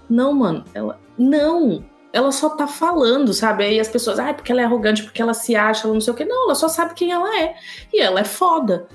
[0.10, 1.00] Não, mano, ela.
[1.18, 1.84] Não!
[2.14, 3.64] ela só tá falando, sabe?
[3.64, 6.12] Aí as pessoas, ah, porque ela é arrogante, porque ela se acha, ela não sei
[6.12, 6.26] o que.
[6.26, 7.56] Não, ela só sabe quem ela é.
[7.94, 8.88] E ela é foda.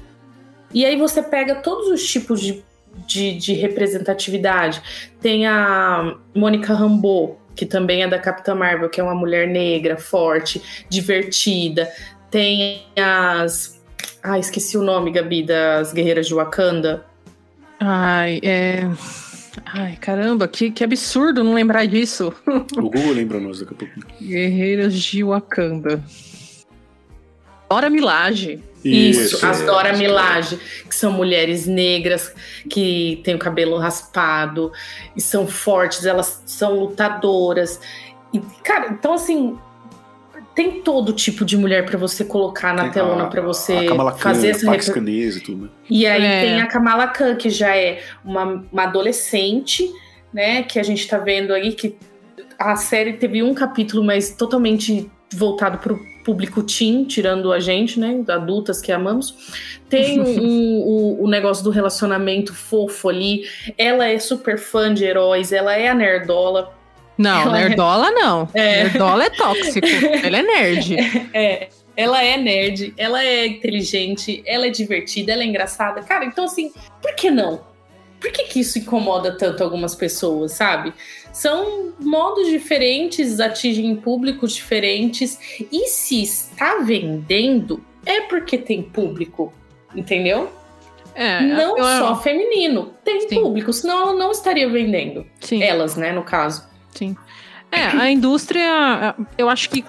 [0.75, 2.64] E aí você pega todos os tipos de,
[3.06, 4.82] de, de representatividade.
[5.20, 9.96] Tem a Mônica Rambeau, que também é da Capitã Marvel, que é uma mulher negra,
[9.96, 11.88] forte, divertida.
[12.30, 13.80] Tem as.
[14.22, 17.04] Ah, esqueci o nome, Gabi, das Guerreiras de Wakanda.
[17.78, 18.88] Ai, é.
[19.66, 22.32] Ai, caramba, que, que absurdo não lembrar disso.
[22.76, 23.94] O Google lembra nós daqui a pouco.
[24.20, 26.02] Guerreiras de Wakanda.
[27.68, 28.62] Dora Milaje.
[28.84, 30.00] Isso, as é, Dora isso.
[30.00, 32.34] Milaje, que são mulheres negras
[32.68, 34.72] que têm o cabelo raspado
[35.16, 37.80] e são fortes, elas são lutadoras.
[38.32, 39.56] E, cara, então assim,
[40.54, 44.12] tem todo tipo de mulher pra você colocar na Tem telona a- pra você Khan,
[44.16, 45.68] fazer essa paquistanesa e tudo, né?
[45.88, 46.40] E aí É.
[46.42, 49.90] tem a Kamala Khan, que já é uma, uma adolescente,
[50.32, 50.62] né?
[50.62, 51.96] Que a gente tá vendo aí que
[52.58, 58.22] a série teve um capítulo, mas totalmente voltado pro público teen, tirando a gente, né?
[58.28, 59.35] Adultas que amamos.
[59.88, 63.42] Tem um- o, o negócio do relacionamento fofo ali.
[63.76, 66.72] Ela é super fã de heróis, ela é a nerdola.
[67.18, 68.48] Não, Ela é- Nerdola não.
[68.54, 68.85] É.
[68.85, 69.87] Nerdola é tóxico.
[69.87, 70.96] Ele é nerd.
[71.35, 76.02] É, ela é nerd, ela é inteligente, ela é divertida, ela é engraçada.
[76.02, 77.61] Cara, então assim, por que não?
[78.18, 80.92] Por que, que isso incomoda tanto algumas pessoas, sabe?
[81.32, 85.38] São modos diferentes, atingem públicos diferentes.
[85.72, 89.52] E se está vendendo, é porque tem público,
[89.94, 90.52] entendeu?
[91.14, 93.40] É, não só feminino, tem Sim.
[93.40, 95.26] público, senão ela não estaria vendendo.
[95.40, 95.62] Sim.
[95.62, 96.66] Elas, né, no caso.
[96.90, 97.16] Sim.
[97.70, 99.84] É, a indústria, eu acho que,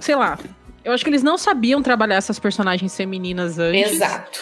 [0.00, 0.38] sei lá,
[0.84, 3.92] eu acho que eles não sabiam trabalhar essas personagens femininas antes.
[3.92, 4.40] Exato.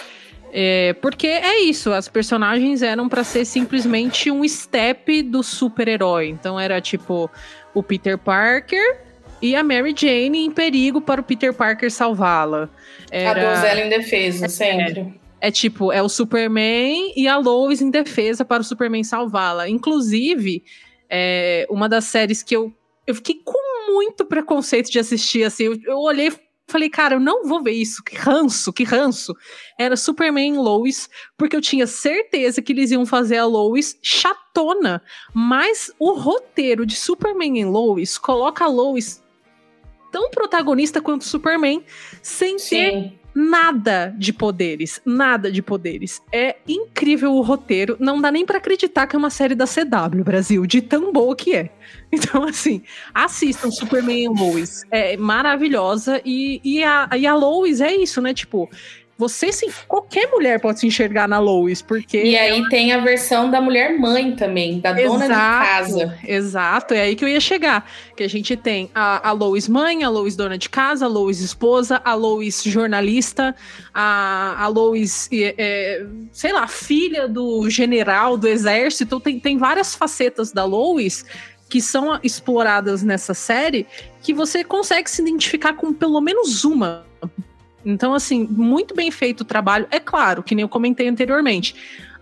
[0.52, 6.28] É, porque é isso, as personagens eram pra ser simplesmente um step do super-herói.
[6.28, 7.30] Então era tipo
[7.72, 9.00] o Peter Parker
[9.40, 12.68] e a Mary Jane em perigo para o Peter Parker salvá-la.
[13.12, 15.14] A Era- donzela indefesa, sempre.
[15.40, 19.68] é tipo, é o Superman e a Lois em defesa para o Superman salvá-la.
[19.68, 20.64] Inclusive,
[21.08, 22.72] é, uma das séries que eu,
[23.06, 26.30] eu fiquei com muito preconceito de assistir, assim, eu, eu olhei
[26.70, 29.34] falei, cara, eu não vou ver isso, que ranço, que ranço.
[29.78, 35.02] Era Superman e Lois, porque eu tinha certeza que eles iam fazer a Lois chatona,
[35.34, 39.22] mas o roteiro de Superman e Lois coloca a Lois
[40.10, 41.84] tão protagonista quanto Superman,
[42.22, 43.19] sem ter Sim.
[43.40, 46.20] Nada de poderes, nada de poderes.
[46.30, 50.22] É incrível o roteiro, não dá nem pra acreditar que é uma série da CW
[50.22, 51.70] Brasil, de tão boa que é.
[52.12, 52.82] Então, assim,
[53.14, 58.34] assistam Superman e Lois, é maravilhosa e, e, a, e a Lois é isso, né?
[58.34, 58.68] Tipo,
[59.20, 63.50] você sim, qualquer mulher pode se enxergar na Lois, porque E aí tem a versão
[63.50, 66.18] da mulher mãe também, da dona de casa.
[66.26, 67.86] Exato, é aí que eu ia chegar.
[68.16, 71.40] Que a gente tem a, a Lois mãe, a Lois dona de casa, a Lois
[71.40, 73.54] esposa, a Lois jornalista,
[73.92, 79.20] a, a Lois, é, é, sei lá, filha do general do exército.
[79.20, 81.26] Tem, tem várias facetas da Lois
[81.68, 83.86] que são exploradas nessa série
[84.22, 87.04] que você consegue se identificar com pelo menos uma.
[87.84, 89.86] Então, assim, muito bem feito o trabalho.
[89.90, 91.74] É claro, que nem eu comentei anteriormente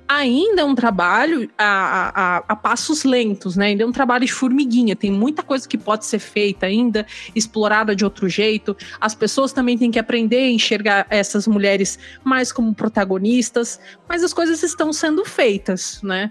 [0.09, 3.67] ainda é um trabalho a, a, a, passos lentos, né?
[3.67, 4.97] Ainda é um trabalho de formiguinha.
[4.97, 8.75] Tem muita coisa que pode ser feita ainda, explorada de outro jeito.
[8.99, 14.33] As pessoas também têm que aprender a enxergar essas mulheres mais como protagonistas, mas as
[14.33, 16.31] coisas estão sendo feitas, né?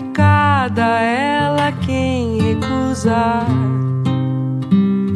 [0.00, 3.46] Qualificada ela quem recusar.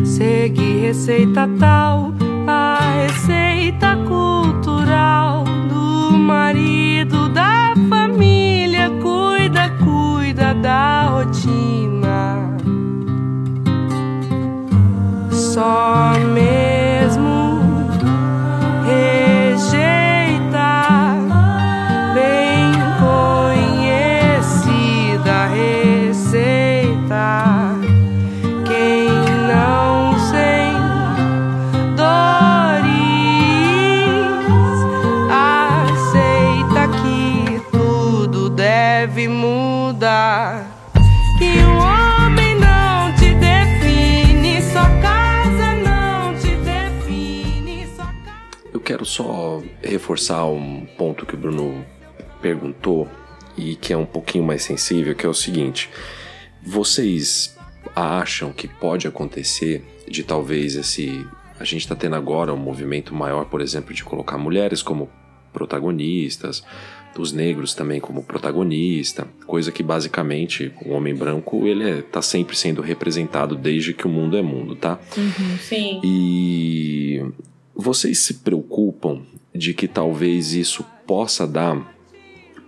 [0.05, 2.13] Seguir receita tal,
[2.47, 8.91] a receita cultural do marido da família.
[9.03, 12.57] Cuida, cuida da rotina.
[15.31, 16.13] Só
[50.05, 51.83] reforçar um ponto que o Bruno
[52.43, 53.09] perguntou
[53.57, 55.89] e que é um pouquinho mais sensível, que é o seguinte:
[56.63, 57.57] vocês
[57.97, 61.27] acham que pode acontecer de talvez esse.
[61.59, 65.09] A gente está tendo agora um movimento maior, por exemplo, de colocar mulheres como
[65.53, 66.63] protagonistas,
[67.17, 72.57] os negros também como protagonista, coisa que basicamente o homem branco ele é, tá sempre
[72.57, 74.99] sendo representado desde que o mundo é mundo, tá?
[75.61, 76.01] Sim.
[76.03, 77.25] E
[77.75, 79.23] vocês se preocupam
[79.55, 81.95] de que talvez isso possa dar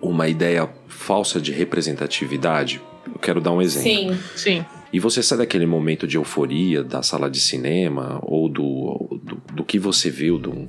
[0.01, 2.80] uma ideia falsa de representatividade?
[3.07, 4.14] Eu quero dar um exemplo.
[4.14, 4.20] Sim.
[4.37, 4.64] Sim.
[4.93, 9.64] E você sai daquele momento de euforia da sala de cinema ou do, do, do
[9.64, 10.68] que você viu, do, um,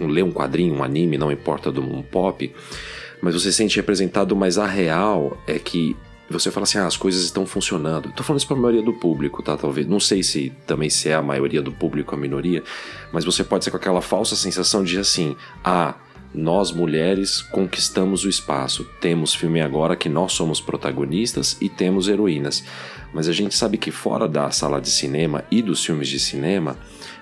[0.00, 2.52] um, ler um quadrinho, um anime, não importa, do um pop,
[3.20, 5.96] mas você se sente representado, mas a real é que
[6.28, 8.12] você fala assim, ah, as coisas estão funcionando.
[8.12, 9.56] Tô falando isso pra maioria do público, tá?
[9.56, 9.86] Talvez.
[9.86, 12.62] Não sei se também se é a maioria do público a minoria,
[13.12, 15.94] mas você pode ser com aquela falsa sensação de assim, ah,
[16.34, 18.84] nós mulheres conquistamos o espaço.
[19.00, 22.64] Temos filme agora que nós somos protagonistas e temos heroínas.
[23.14, 26.76] Mas a gente sabe que fora da sala de cinema e dos filmes de cinema,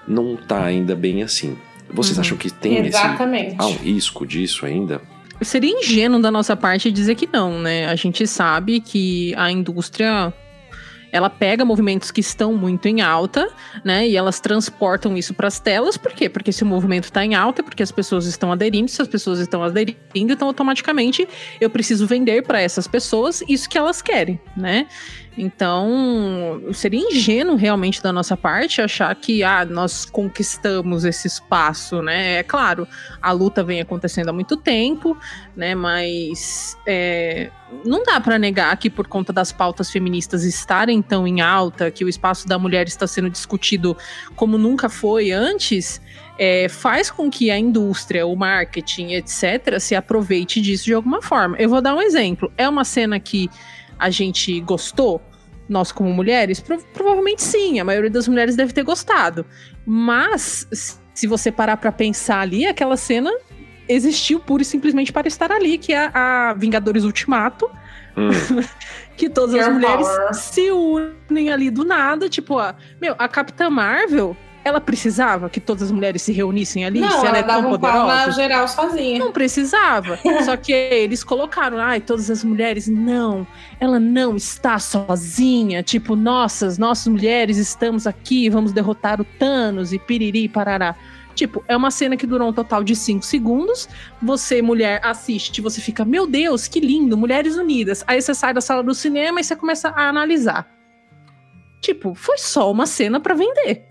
[0.09, 1.57] não tá ainda bem assim.
[1.91, 3.57] Vocês acham que tem esse, Exatamente.
[3.59, 5.01] há um risco disso ainda?
[5.45, 7.87] Seria ingênuo da nossa parte dizer que não, né?
[7.87, 10.33] A gente sabe que a indústria
[11.15, 13.49] ela pega movimentos que estão muito em alta,
[13.85, 14.09] né?
[14.09, 15.97] E elas transportam isso para as telas.
[15.97, 16.29] Por quê?
[16.29, 18.91] Porque se o movimento está em alta, porque as pessoas estão aderindo.
[18.91, 21.29] Se as pessoas estão aderindo, então automaticamente
[21.61, 24.89] eu preciso vender para essas pessoas isso que elas querem, né?
[25.37, 32.37] Então, seria ingênuo realmente da nossa parte achar que ah, nós conquistamos esse espaço, né?
[32.37, 32.87] É claro,
[33.21, 35.19] a luta vem acontecendo há muito tempo,
[35.57, 35.75] né?
[35.75, 37.51] Mas é,
[37.85, 42.05] não dá para negar que por conta das pautas feministas estarem tão em alta, que
[42.05, 43.97] o espaço da mulher está sendo discutido
[44.37, 46.01] como nunca foi antes,
[46.39, 51.57] é, faz com que a indústria, o marketing, etc., se aproveite disso de alguma forma.
[51.59, 52.53] Eu vou dar um exemplo.
[52.57, 53.51] É uma cena que
[53.99, 55.21] a gente gostou?
[55.69, 56.61] Nós, como mulheres?
[56.61, 59.47] Pro- provavelmente sim, a maioria das mulheres deve ter gostado.
[59.87, 63.31] Mas, se você parar pra pensar ali, aquela cena
[63.89, 67.71] existiu pura e simplesmente para estar ali, que é a Vingadores Ultimato,
[68.17, 68.29] Hum,
[69.17, 70.35] que todas as Girl mulheres power.
[70.35, 72.29] se unem ali do nada.
[72.29, 77.01] Tipo, a, meu, a Capitã Marvel, ela precisava que todas as mulheres se reunissem ali?
[77.01, 78.33] Não, se ela, ela é tão dava um na poderosa?
[78.33, 79.19] geral sozinha.
[79.19, 80.19] Não precisava.
[80.45, 83.47] Só que eles colocaram, ai, todas as mulheres, não,
[83.79, 85.83] ela não está sozinha.
[85.83, 90.97] Tipo, nossas, nossas mulheres estamos aqui, vamos derrotar o Thanos e piriri parará.
[91.35, 93.89] Tipo, é uma cena que durou um total de 5 segundos.
[94.23, 98.05] Você, mulher, assiste, você fica, meu Deus, que lindo, mulheres unidas.
[98.07, 100.69] Aí você sai da sala do cinema e você começa a analisar.
[101.81, 103.85] Tipo, foi só uma cena pra vender,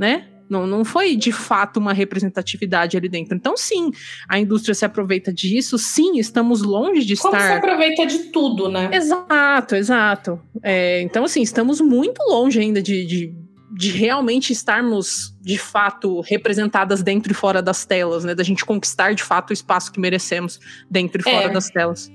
[0.00, 0.24] né?
[0.48, 3.36] Não, não foi de fato uma representatividade ali dentro.
[3.36, 3.92] Então, sim,
[4.28, 5.78] a indústria se aproveita disso.
[5.78, 7.58] Sim, estamos longe de Como se estar.
[7.58, 8.90] aproveita de tudo, né?
[8.92, 10.40] Exato, exato.
[10.60, 13.32] É, então, assim, estamos muito longe ainda de, de,
[13.76, 18.34] de realmente estarmos, de fato, representadas dentro e fora das telas, né?
[18.34, 20.58] Da gente conquistar, de fato, o espaço que merecemos
[20.90, 21.32] dentro e É.
[21.32, 22.10] fora das telas.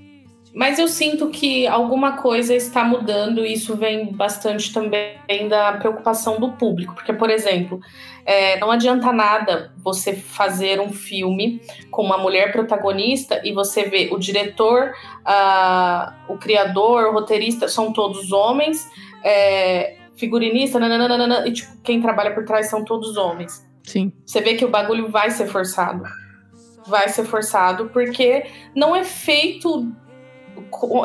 [0.56, 5.18] Mas eu sinto que alguma coisa está mudando e isso vem bastante também
[5.50, 6.94] da preocupação do público.
[6.94, 7.78] Porque, por exemplo,
[8.24, 14.08] é, não adianta nada você fazer um filme com uma mulher protagonista e você vê
[14.10, 14.94] o diretor,
[16.26, 18.90] o criador, o roteirista, são todos homens,
[19.22, 23.62] é, figurinista, nananana, e tipo, quem trabalha por trás são todos homens.
[23.82, 24.10] Sim.
[24.24, 26.02] Você vê que o bagulho vai ser forçado.
[26.86, 29.92] Vai ser forçado, porque não é feito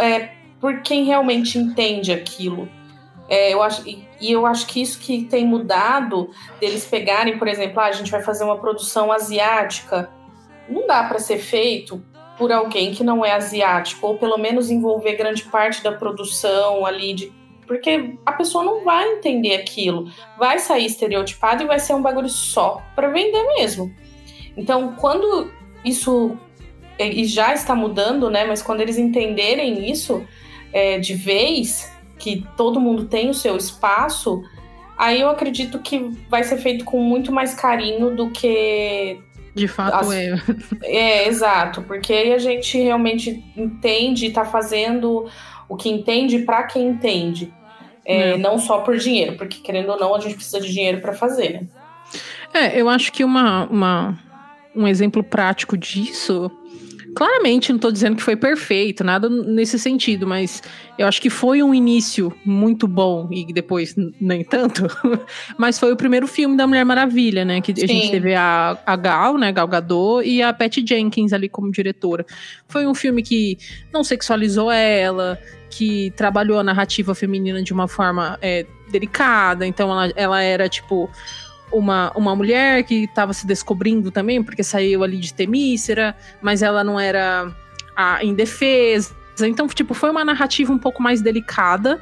[0.01, 2.69] é, por quem realmente entende aquilo.
[3.27, 6.29] É, eu acho, e, e eu acho que isso que tem mudado
[6.59, 10.09] deles pegarem, por exemplo, ah, a gente vai fazer uma produção asiática.
[10.67, 12.03] Não dá para ser feito
[12.37, 17.13] por alguém que não é asiático, ou pelo menos envolver grande parte da produção ali
[17.13, 17.31] de.
[17.65, 22.27] Porque a pessoa não vai entender aquilo vai sair estereotipado e vai ser um bagulho
[22.27, 23.95] só para vender mesmo.
[24.57, 25.49] Então, quando
[25.85, 26.37] isso
[27.09, 28.45] e já está mudando, né?
[28.45, 30.23] Mas quando eles entenderem isso
[30.73, 34.41] é, de vez, que todo mundo tem o seu espaço,
[34.97, 35.99] aí eu acredito que
[36.29, 39.19] vai ser feito com muito mais carinho do que
[39.55, 40.33] De fato, As- é.
[40.83, 45.27] é, exato, porque aí a gente realmente entende e tá fazendo
[45.67, 47.51] o que entende para quem entende.
[48.05, 48.37] É, É.
[48.37, 51.49] Não só por dinheiro, porque querendo ou não, a gente precisa de dinheiro para fazer,
[51.53, 51.67] né?
[52.53, 54.19] É, eu acho que uma, uma-
[54.75, 56.49] um exemplo prático disso
[57.15, 60.63] Claramente, não tô dizendo que foi perfeito, nada nesse sentido, mas
[60.97, 64.87] eu acho que foi um início muito bom e depois nem tanto.
[65.57, 67.59] mas foi o primeiro filme da Mulher Maravilha, né?
[67.59, 67.87] Que a Sim.
[67.87, 69.51] gente teve a, a Gal, né?
[69.51, 72.25] Gal Gadot e a Patty Jenkins ali como diretora.
[72.67, 73.57] Foi um filme que
[73.91, 75.37] não sexualizou ela,
[75.69, 79.65] que trabalhou a narrativa feminina de uma forma é, delicada.
[79.65, 81.09] Então ela, ela era tipo
[81.71, 86.83] uma, uma mulher que estava se descobrindo também, porque saiu ali de Temícera, mas ela
[86.83, 87.51] não era
[87.95, 89.13] a indefesa.
[89.41, 92.01] Então, tipo, foi uma narrativa um pouco mais delicada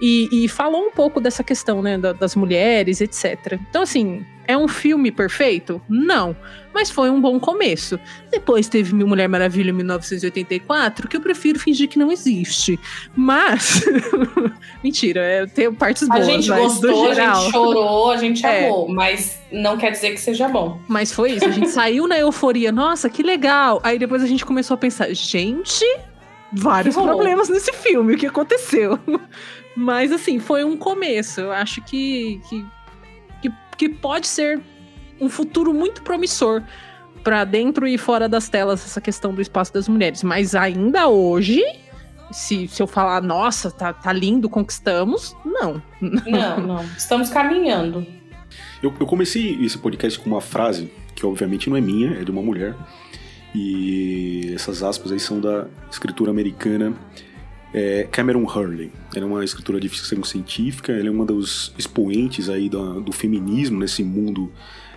[0.00, 3.58] e, e falou um pouco dessa questão, né, da- das mulheres, etc.
[3.68, 5.80] Então, assim, é um filme perfeito?
[5.88, 6.34] Não.
[6.72, 8.00] Mas foi um bom começo.
[8.30, 12.80] Depois teve Mil Mulher Maravilha em 1984, que eu prefiro fingir que não existe.
[13.14, 13.84] Mas.
[14.82, 18.66] Mentira, é, tem partes A boas, gente mas gostou, a gente chorou, a gente É.
[18.68, 20.80] amou, mas não quer dizer que seja bom.
[20.88, 23.80] Mas foi isso, a gente saiu na euforia, nossa, que legal.
[23.82, 25.84] Aí depois a gente começou a pensar, gente,
[26.52, 28.98] vários problemas nesse filme, o que aconteceu?
[29.76, 31.40] Mas assim, foi um começo.
[31.40, 32.64] Eu acho que, que,
[33.78, 34.60] que, pode ser
[35.20, 36.62] um futuro muito promissor
[37.22, 40.22] para dentro e fora das telas essa questão do espaço das mulheres.
[40.22, 41.62] Mas ainda hoje,
[42.30, 45.82] se, se eu falar, nossa, tá, tá lindo, conquistamos, não.
[46.00, 46.84] Não, não.
[46.96, 48.06] Estamos caminhando.
[48.82, 52.30] Eu, eu comecei esse podcast com uma frase que obviamente não é minha, é de
[52.30, 52.76] uma mulher.
[53.52, 56.94] E essas aspas aí são da escritura americana
[57.72, 58.90] é, Cameron Hurley.
[59.14, 63.12] Ela é uma escritora de ficção científica, ela é uma dos expoentes aí da- do
[63.12, 64.50] feminismo nesse mundo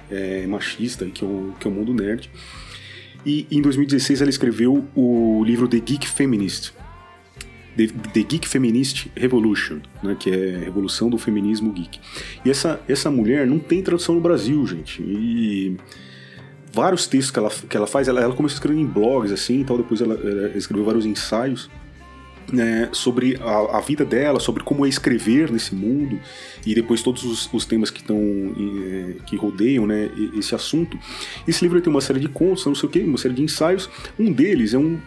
[0.10, 2.30] é, machista que é, o, que é o mundo nerd.
[3.26, 6.74] E em 2016 ela escreveu o livro The Geek Feminist.
[7.78, 12.00] The, The Geek Feminist Revolution, né, que é revolução do feminismo geek.
[12.44, 15.02] E essa, essa mulher não tem tradução no Brasil, gente.
[15.02, 15.78] E
[16.74, 19.64] vários textos que ela, que ela faz, ela, ela começou escrevendo em blogs, assim, e
[19.64, 21.70] tal, depois ela, ela escreveu vários ensaios
[22.52, 26.20] né, sobre a, a vida dela, sobre como é escrever nesse mundo,
[26.66, 30.98] e depois todos os, os temas que estão eh, que rodeiam né, esse assunto.
[31.48, 33.90] Esse livro tem uma série de contos, não sei o que, uma série de ensaios.
[34.20, 34.98] Um deles é um,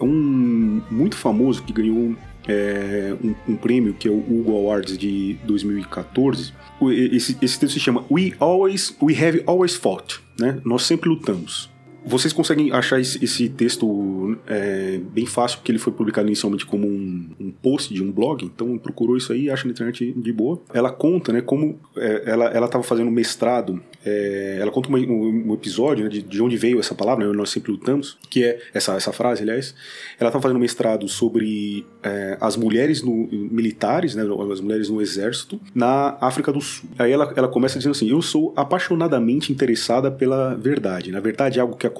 [0.00, 2.14] é um muito famoso que ganhou
[2.46, 6.52] é, um, um prêmio que é o Hugo Awards de 2014.
[6.80, 10.58] O- Esse, esse texto se chama We Always We Have Always Fought, né?
[10.64, 11.70] Nós sempre lutamos.
[12.08, 16.86] Vocês conseguem achar esse, esse texto é, bem fácil, porque ele foi publicado inicialmente como
[16.86, 20.60] um, um post de um blog, então procurou isso aí, acha na internet de boa.
[20.72, 25.54] Ela conta, né, como é, ela estava fazendo mestrado, é, ela conta uma- um, um
[25.54, 28.94] episódio né, de, de onde veio essa palavra, né, nós sempre lutamos, que é essa,
[28.94, 29.74] essa frase, aliás.
[30.18, 35.60] Ela estava fazendo mestrado sobre é, as mulheres no, militares, né, as mulheres no exército,
[35.74, 36.88] na África do Sul.
[36.98, 41.10] Aí ela, ela começa dizendo assim: Eu sou apaixonadamente interessada pela verdade.
[41.10, 41.97] Na verdade, é algo que acontece,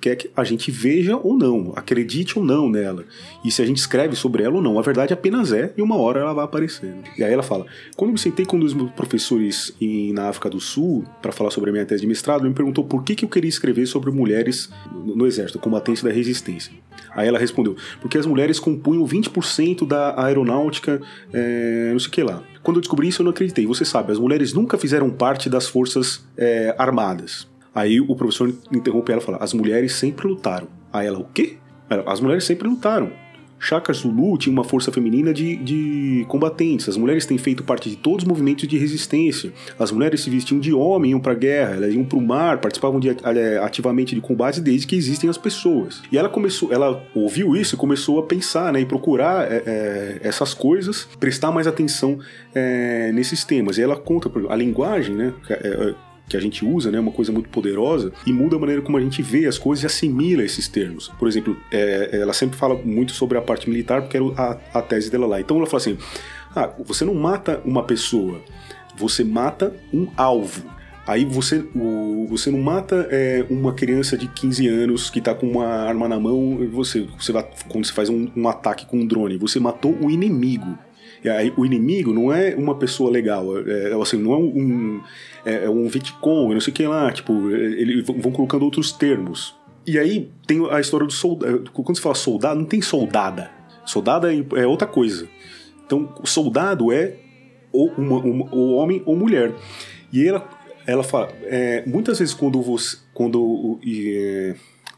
[0.00, 3.04] quer que a gente veja ou não, acredite ou não nela.
[3.44, 5.96] E se a gente escreve sobre ela ou não, a verdade apenas é, e uma
[5.96, 6.94] hora ela vai aparecer.
[7.18, 7.66] E aí ela fala:
[7.96, 11.50] Quando me sentei com um dos meus professores em, na África do Sul para falar
[11.50, 13.86] sobre a minha tese de mestrado, ele me perguntou por que, que eu queria escrever
[13.86, 16.72] sobre mulheres no, no exército, combatentes da resistência.
[17.12, 21.00] Aí ela respondeu: Porque as mulheres compunham 20% da aeronáutica,
[21.32, 22.42] é, não sei o que lá.
[22.62, 23.66] Quando eu descobri isso, eu não acreditei.
[23.66, 27.48] Você sabe, as mulheres nunca fizeram parte das forças é, armadas.
[27.76, 30.66] Aí o professor interrompe ela e fala: As mulheres sempre lutaram.
[30.90, 31.58] Aí ela: O quê?
[31.90, 33.12] Ela, As mulheres sempre lutaram.
[33.58, 36.88] Shaka Zulu tinha uma força feminina de, de combatentes.
[36.88, 39.52] As mulheres têm feito parte de todos os movimentos de resistência.
[39.78, 43.08] As mulheres se vestiam de homem, iam pra guerra, elas iam pro mar, participavam de,
[43.08, 46.02] eh, ativamente de combates desde que existem as pessoas.
[46.12, 50.20] E ela começou, ela ouviu isso e começou a pensar, né, e procurar eh, eh,
[50.22, 52.18] essas coisas, prestar mais atenção
[52.54, 53.78] eh, nesses temas.
[53.78, 55.32] E ela conta, a linguagem, né,
[56.28, 59.00] que, a gente usa, né, uma coisa muito poderosa e muda a maneira como a
[59.00, 61.08] gente vê as coisas e assimila esses termos.
[61.18, 64.82] Por exemplo, é, ela sempre fala muito sobre a parte militar, porque era a, a
[64.82, 65.40] tese dela lá.
[65.40, 65.98] Então ela fala assim:
[66.54, 68.40] ah, você não mata uma pessoa,
[68.96, 70.76] você mata um alvo.
[71.06, 75.46] Aí você, o, você não mata é, uma criança de 15 anos que tá com
[75.46, 79.06] uma arma na mão, você, você vai, quando você faz um, um ataque com um
[79.06, 80.76] drone, você matou o inimigo.
[81.24, 85.00] E aí, o inimigo não é uma pessoa legal, é, é, assim, não é um,
[85.44, 89.54] é, é um Vietcong, não sei o que lá, tipo, eles vão colocando outros termos.
[89.86, 91.70] E aí tem a história do soldado.
[91.72, 93.50] Quando você fala soldado, não tem soldada.
[93.84, 95.28] Soldada é é outra coisa.
[95.86, 97.14] Então, soldado é
[97.72, 99.52] ou, uma, uma- ou homem ou mulher.
[100.12, 100.48] E ela,
[100.86, 104.56] ela fala, é, muitas vezes quando, você, quando é,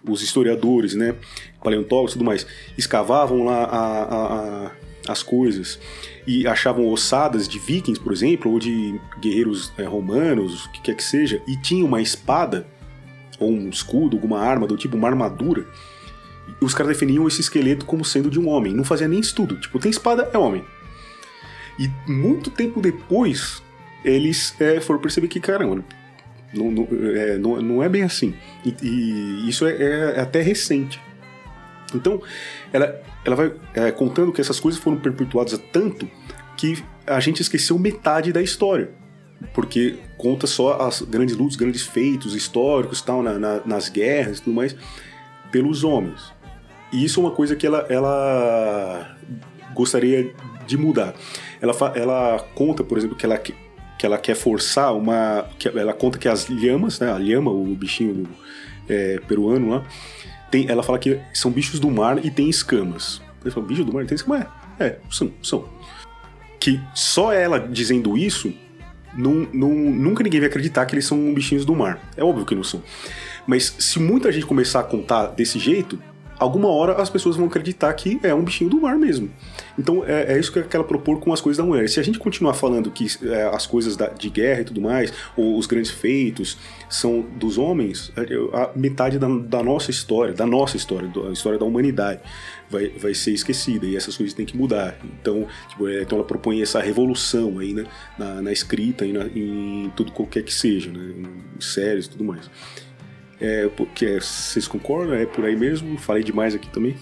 [0.09, 1.15] os historiadores, né,
[1.63, 2.47] paleontólogos e tudo mais,
[2.79, 4.73] escavavam lá a- a-
[5.13, 5.79] as coisas
[6.27, 10.95] e achavam ossadas de vikings, por exemplo, ou de guerreiros é, romanos, o que quer
[10.95, 12.67] que seja, e tinha uma espada
[13.39, 15.67] ou um escudo, alguma arma do tipo, uma armadura,
[16.61, 18.73] os caras definiam esse esqueleto como sendo de um homem.
[18.75, 19.57] Não fazia nem estudo.
[19.57, 20.65] Tipo, tem espada, é homem.
[21.79, 23.63] E muito tempo depois,
[24.05, 25.85] eles é, foram perceber que, caramba,
[26.53, 28.35] não, não, é, não, não é bem assim.
[28.65, 31.01] E, e isso é, é até recente.
[31.95, 32.21] Então,
[32.73, 36.09] ela, ela vai é, contando que essas coisas foram perpetuadas tanto
[36.57, 38.91] que a gente esqueceu metade da história.
[39.55, 44.43] Porque conta só as grandes lutas, grandes feitos históricos, tal, na, na, nas guerras e
[44.43, 44.75] tudo mais,
[45.53, 46.33] pelos homens.
[46.93, 49.17] E isso é uma coisa que ela, ela
[49.75, 50.35] gostaria
[50.67, 51.15] de mudar.
[51.61, 53.55] Ela, ela conta, por exemplo, que ela, que
[54.03, 55.47] ela quer forçar uma.
[55.59, 57.13] Que ela conta que as lhamas, né?
[57.13, 58.29] A lhama, o bichinho
[58.89, 59.85] é, peruano lá,
[60.51, 63.21] tem, ela fala que são bichos do mar e tem escamas.
[63.43, 64.47] Ele fala, bicho do mar tem escamas?
[64.79, 65.69] É, é, são, são.
[66.59, 68.53] Que só ela dizendo isso,
[69.17, 72.01] não, não, nunca ninguém vai acreditar que eles são bichinhos do mar.
[72.17, 72.83] É óbvio que não são.
[73.47, 75.99] Mas se muita gente começar a contar desse jeito,
[76.39, 79.31] alguma hora as pessoas vão acreditar que é um bichinho do mar mesmo.
[79.79, 81.89] Então é, é isso que ela propor com as coisas da mulher.
[81.89, 85.13] Se a gente continuar falando que é, as coisas da- de guerra e tudo mais,
[85.37, 86.59] ou os grandes feitos,
[86.89, 88.13] são dos homens,
[88.53, 92.21] a, a metade da, da nossa história, da nossa história, da história da humanidade,
[92.69, 94.99] vai, vai ser esquecida e essas coisas têm que mudar.
[95.21, 97.85] Então, tipo, é, então ela propõe essa revolução aí, né,
[98.19, 101.15] na, na escrita e em tudo qualquer que seja, né,
[101.57, 102.51] em séries e tudo mais.
[103.41, 103.69] É,
[104.03, 105.15] é, vocês concordam?
[105.15, 105.97] É por aí mesmo?
[105.99, 106.97] Falei demais aqui também.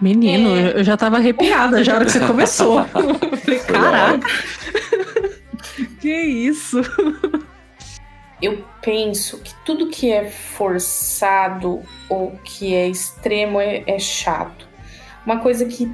[0.00, 0.78] Menino, É.
[0.80, 2.80] eu já tava arrepiada já na hora que você começou.
[2.94, 4.26] Eu Falei, caraca.
[6.00, 6.80] que isso?
[8.40, 14.66] Eu penso que tudo que é forçado ou que é extremo é, é chato.
[15.24, 15.90] Uma coisa que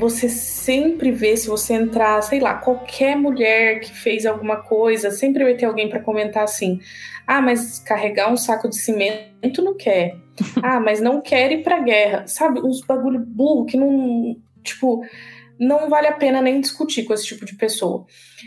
[0.00, 5.44] você sempre vê se você entrar, sei lá, qualquer mulher que fez alguma coisa, sempre
[5.44, 6.80] vai ter alguém para comentar assim:
[7.26, 10.16] "Ah, mas carregar um saco de cimento não quer.
[10.64, 12.26] Ah, mas não quer ir pra guerra".
[12.26, 15.02] Sabe, uns bagulho burro que não, tipo,
[15.58, 18.06] não vale a pena nem discutir com esse tipo de pessoa.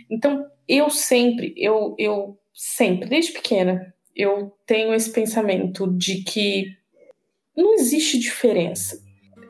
[0.09, 6.65] Então, eu sempre, eu eu sempre, desde pequena, eu tenho esse pensamento de que
[7.55, 8.99] não existe diferença.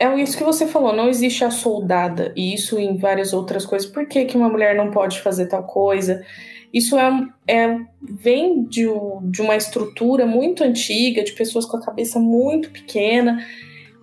[0.04, 3.90] É isso que você falou, não existe a soldada, e isso em várias outras coisas.
[3.90, 6.26] Por que, que uma mulher não pode fazer tal coisa?
[6.74, 8.86] Isso é, é vem de,
[9.32, 13.46] de uma estrutura muito antiga, de pessoas com a cabeça muito pequena,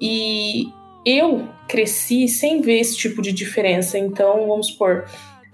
[0.00, 0.68] e
[1.04, 3.98] eu cresci sem ver esse tipo de diferença.
[3.98, 5.04] Então, vamos supor,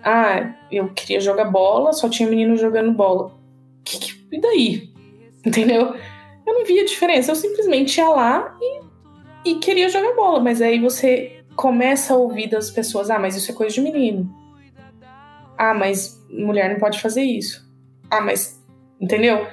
[0.01, 3.32] ah, eu queria jogar bola, só tinha menino jogando bola.
[3.84, 4.90] Que, que- e daí?
[5.44, 5.92] Entendeu?
[6.47, 8.86] Eu não via diferença, eu simplesmente ia lá e,
[9.47, 10.40] e queria jogar bola.
[10.40, 14.28] Mas aí você começa a ouvir das pessoas: ah, mas isso é coisa de menino.
[15.57, 17.66] Ah, mas mulher não pode fazer isso.
[18.11, 18.62] Ah, mas.
[19.01, 19.47] Entendeu?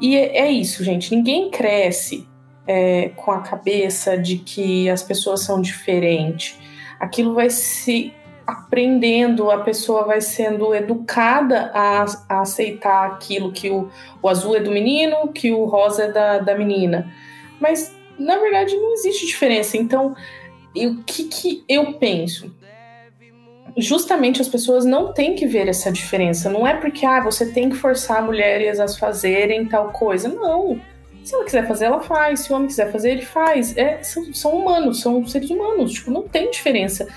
[0.00, 1.14] E é, é isso, gente.
[1.14, 2.26] Ninguém cresce
[2.66, 6.58] é, com a cabeça de que as pessoas são diferentes.
[6.98, 8.12] Aquilo vai se
[8.46, 13.88] aprendendo, a pessoa vai sendo educada a, a aceitar aquilo que o,
[14.20, 17.12] o azul é do menino, que o rosa é da, da menina.
[17.60, 19.76] Mas, na verdade, não existe diferença.
[19.76, 20.14] Então,
[20.74, 22.54] o que, que eu penso?
[23.76, 26.50] Justamente as pessoas não têm que ver essa diferença.
[26.50, 30.28] Não é porque ah, você tem que forçar mulheres a fazerem tal coisa.
[30.28, 30.80] Não.
[31.24, 32.40] Se ela quiser fazer, ela faz.
[32.40, 33.76] Se o homem quiser fazer, ele faz.
[33.76, 35.92] É, são, são humanos, são seres humanos.
[35.92, 37.08] Tipo, não tem diferença.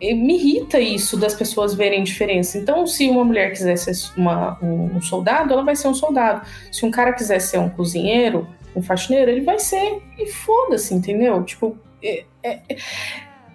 [0.00, 2.58] Me irrita isso das pessoas verem diferença.
[2.58, 6.46] Então, se uma mulher quiser ser uma- um, um soldado, ela vai ser um soldado.
[6.70, 8.46] Se um cara quiser ser um cozinheiro,
[8.76, 10.00] um faxineiro, ele vai ser.
[10.18, 11.42] E foda-se, entendeu?
[11.44, 12.76] Tipo, é- é- é-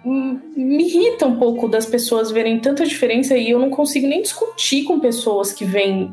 [0.04, 4.84] me irrita um pouco das pessoas verem tanta diferença e eu não consigo nem discutir
[4.84, 6.12] com pessoas que veem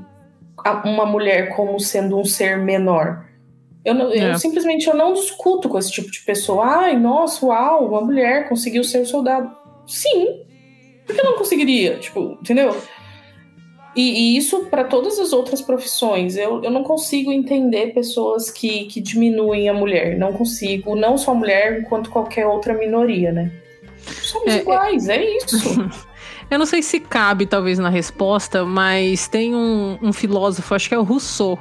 [0.85, 3.25] uma mulher como sendo um ser menor.
[3.83, 4.37] Eu, não- eu É.
[4.37, 6.63] simplesmente eu não discuto com esse tipo de pessoa.
[6.65, 9.51] Ai, nossa, uau, uma mulher conseguiu ser soldado.
[9.87, 10.45] Sim.
[11.05, 11.97] Por que eu não conseguiria?
[11.97, 12.77] Tipo, entendeu?
[13.95, 14.01] E,
[14.35, 16.37] e isso para todas as outras profissões.
[16.37, 20.17] Eu, eu não consigo entender pessoas que, que diminuem a mulher.
[20.17, 20.95] Não consigo.
[20.95, 23.51] Não só a mulher, quanto qualquer outra minoria, né?
[24.05, 25.57] Somos É, é- iguais, é isso.
[26.49, 30.93] Eu não sei se cabe, talvez, na resposta, mas tem um, um filósofo, acho que
[30.93, 31.57] é o Rousseau,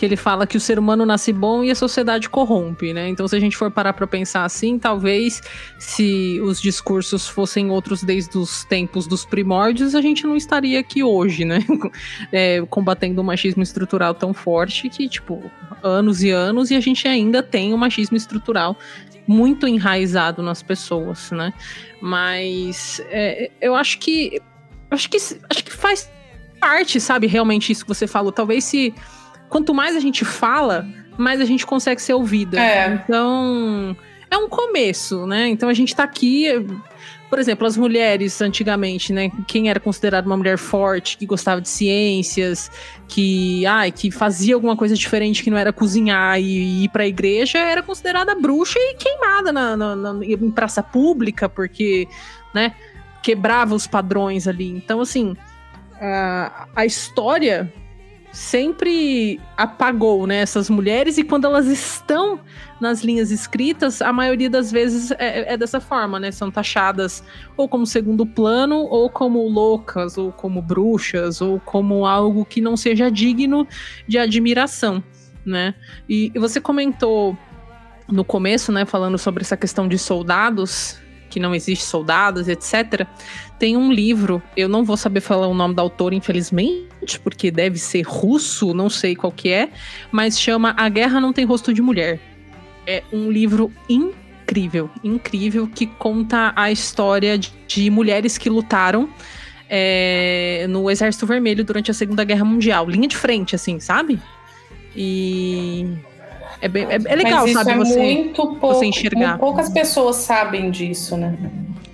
[0.00, 3.06] que ele fala que o ser humano nasce bom e a sociedade corrompe, né?
[3.10, 5.42] Então, se a gente for parar pra pensar assim, talvez
[5.78, 11.04] se os discursos fossem outros desde os tempos dos primórdios, a gente não estaria aqui
[11.04, 11.58] hoje, né?
[12.32, 15.42] É, combatendo o machismo estrutural tão forte que, tipo,
[15.82, 18.78] anos e anos, e a gente ainda tem o machismo estrutural
[19.26, 21.52] muito enraizado nas pessoas, né?
[22.00, 24.40] Mas é, eu acho que
[24.90, 26.10] acho que acho que faz
[26.58, 28.32] parte, sabe, realmente isso que você falou.
[28.32, 28.94] Talvez se
[29.50, 30.86] quanto mais a gente fala,
[31.18, 32.58] mais a gente consegue ser ouvida.
[32.58, 32.94] É.
[32.94, 33.94] Então,
[34.30, 35.48] é um começo, né?
[35.48, 36.46] Então a gente tá aqui.
[37.28, 39.30] Por exemplo, as mulheres antigamente, né?
[39.46, 42.68] Quem era considerada uma mulher forte, que gostava de ciências,
[43.06, 47.58] que, ai, que fazia alguma coisa diferente que não era cozinhar e ir pra igreja,
[47.58, 52.08] era considerada bruxa e queimada na, na- na- em praça pública, porque,
[52.52, 52.74] né?
[53.22, 54.68] Quebrava os padrões ali.
[54.68, 55.36] Então, assim,
[56.00, 57.72] a, a história
[58.32, 62.40] sempre apagou né, essas mulheres e quando elas estão
[62.80, 66.30] nas linhas escritas, a maioria das vezes é, é dessa forma, né?
[66.30, 67.22] São taxadas
[67.56, 72.76] ou como segundo plano, ou como loucas, ou como bruxas, ou como algo que não
[72.76, 73.66] seja digno
[74.08, 75.02] de admiração,
[75.44, 75.74] né?
[76.08, 77.36] E, e você comentou
[78.08, 80.98] no começo, né, falando sobre essa questão de soldados,
[81.30, 83.06] que não existe soldados, etc.
[83.58, 87.78] Tem um livro, eu não vou saber falar o nome da autora, infelizmente, porque deve
[87.78, 89.70] ser russo, não sei qual que é,
[90.10, 92.20] mas chama A Guerra Não Tem Rosto de Mulher.
[92.86, 99.08] É um livro incrível, incrível, que conta a história de, de mulheres que lutaram
[99.68, 102.90] é, no Exército Vermelho durante a Segunda Guerra Mundial.
[102.90, 104.18] Linha de frente, assim, sabe?
[104.96, 105.86] E
[106.60, 107.70] é, bem, é, é legal, sabe?
[107.72, 108.74] é você, muito pouco.
[108.74, 109.38] você enxergar.
[109.38, 111.36] Poucas pessoas sabem disso, né?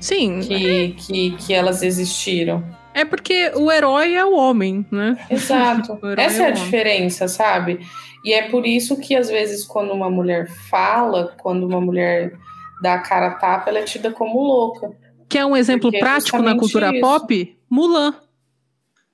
[0.00, 2.62] Sim, Que, que, que elas existiram.
[2.94, 5.16] é porque o herói é o homem, né?
[5.30, 5.98] Exato.
[6.16, 6.64] Essa é a é homem.
[6.64, 7.80] diferença, sabe?
[8.24, 12.32] E é por isso que, às vezes, quando uma mulher fala, quando uma mulher
[12.82, 14.90] dá a cara a tapa, ela é tida como louca.
[15.28, 17.00] Que é um exemplo Porque é prático na cultura isso.
[17.00, 17.58] pop?
[17.70, 18.14] Mulan.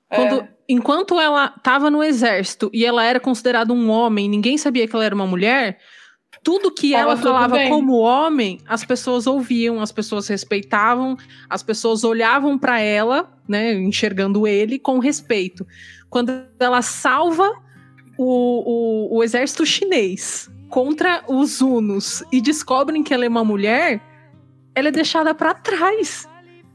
[0.09, 0.47] Quando, É.
[0.67, 5.05] Enquanto ela estava no exército e ela era considerada um homem, ninguém sabia que ela
[5.05, 5.79] era uma mulher.
[6.41, 11.17] Tudo que Tava ela falava como homem, as pessoas ouviam, as pessoas respeitavam,
[11.49, 15.65] as pessoas olhavam para ela, né, enxergando ele com respeito.
[16.09, 17.49] Quando ela salva
[18.17, 24.01] o, o, o exército chinês contra os hunos e descobrem que ela é uma mulher,
[24.75, 26.27] ela é deixada para trás.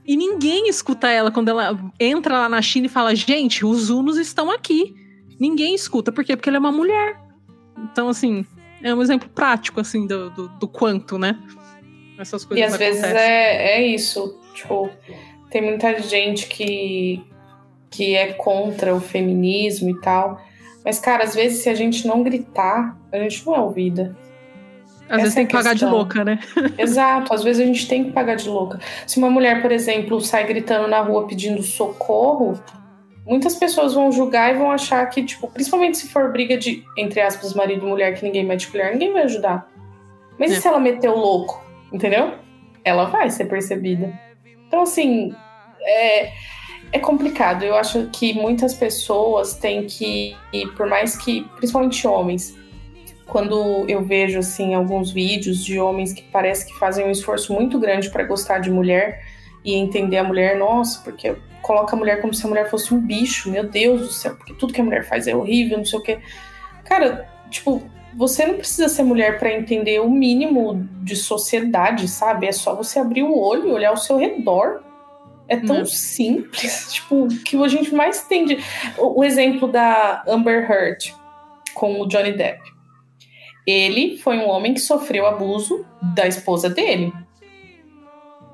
[0.08, 4.16] E ninguém escuta ela quando ela entra lá na China e fala: gente, os hunos
[4.16, 4.94] estão aqui.
[5.38, 6.10] Ninguém escuta.
[6.10, 6.34] Por quê?
[6.34, 7.20] Porque ela é uma mulher.
[7.76, 8.44] Então, assim,
[8.82, 11.38] é um exemplo prático, assim, do, do, do quanto, né?
[12.18, 14.40] Essas coisas E às vezes é, é isso.
[14.54, 14.88] Tipo,
[15.50, 17.22] tem muita gente que,
[17.90, 20.40] que é contra o feminismo e tal.
[20.82, 24.16] Mas, cara, às vezes se a gente não gritar, a gente não é ouvida.
[25.08, 26.38] Às vezes essa é tem que pagar de louca, né?
[26.78, 28.78] Exato, às vezes a gente tem que pagar de louca.
[29.06, 32.60] Se uma mulher, por exemplo, sai gritando na rua pedindo socorro,
[33.26, 37.20] muitas pessoas vão julgar e vão achar que, tipo, principalmente se for briga de, entre
[37.20, 39.68] aspas, marido e mulher, que ninguém mete colher, ninguém vai ajudar.
[40.38, 40.54] Mas É.
[40.54, 41.62] e se ela meter o louco?
[41.92, 42.34] Entendeu?
[42.84, 44.12] Ela vai ser percebida.
[44.66, 45.34] Então, assim,
[45.80, 46.32] é,
[46.92, 47.62] é complicado.
[47.64, 50.36] Eu acho que muitas pessoas têm que,
[50.76, 52.56] por mais que, principalmente homens,
[53.28, 57.78] quando eu vejo assim alguns vídeos de homens que parece que fazem um esforço muito
[57.78, 59.22] grande para gostar de mulher
[59.64, 63.00] e entender a mulher, nossa, porque coloca a mulher como se a mulher fosse um
[63.00, 65.98] bicho, meu Deus do céu, porque tudo que a mulher faz é horrível, não sei
[65.98, 66.18] o quê.
[66.84, 67.82] Cara, tipo,
[68.16, 72.46] você não precisa ser mulher para entender o mínimo de sociedade, sabe?
[72.46, 74.82] É só você abrir o olho e olhar ao seu redor.
[75.46, 75.86] É tão Hum.
[75.86, 78.58] simples, tipo, o que a gente mais tem de.
[78.96, 81.14] O, o exemplo da Amber Heard
[81.74, 82.77] com o Johnny Depp.
[83.70, 87.12] Ele foi um homem que sofreu abuso da esposa dele.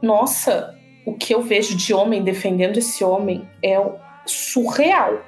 [0.02, 0.74] Nossa,
[1.06, 3.94] o que eu vejo de homem defendendo esse homem é o-
[4.26, 5.24] surreal.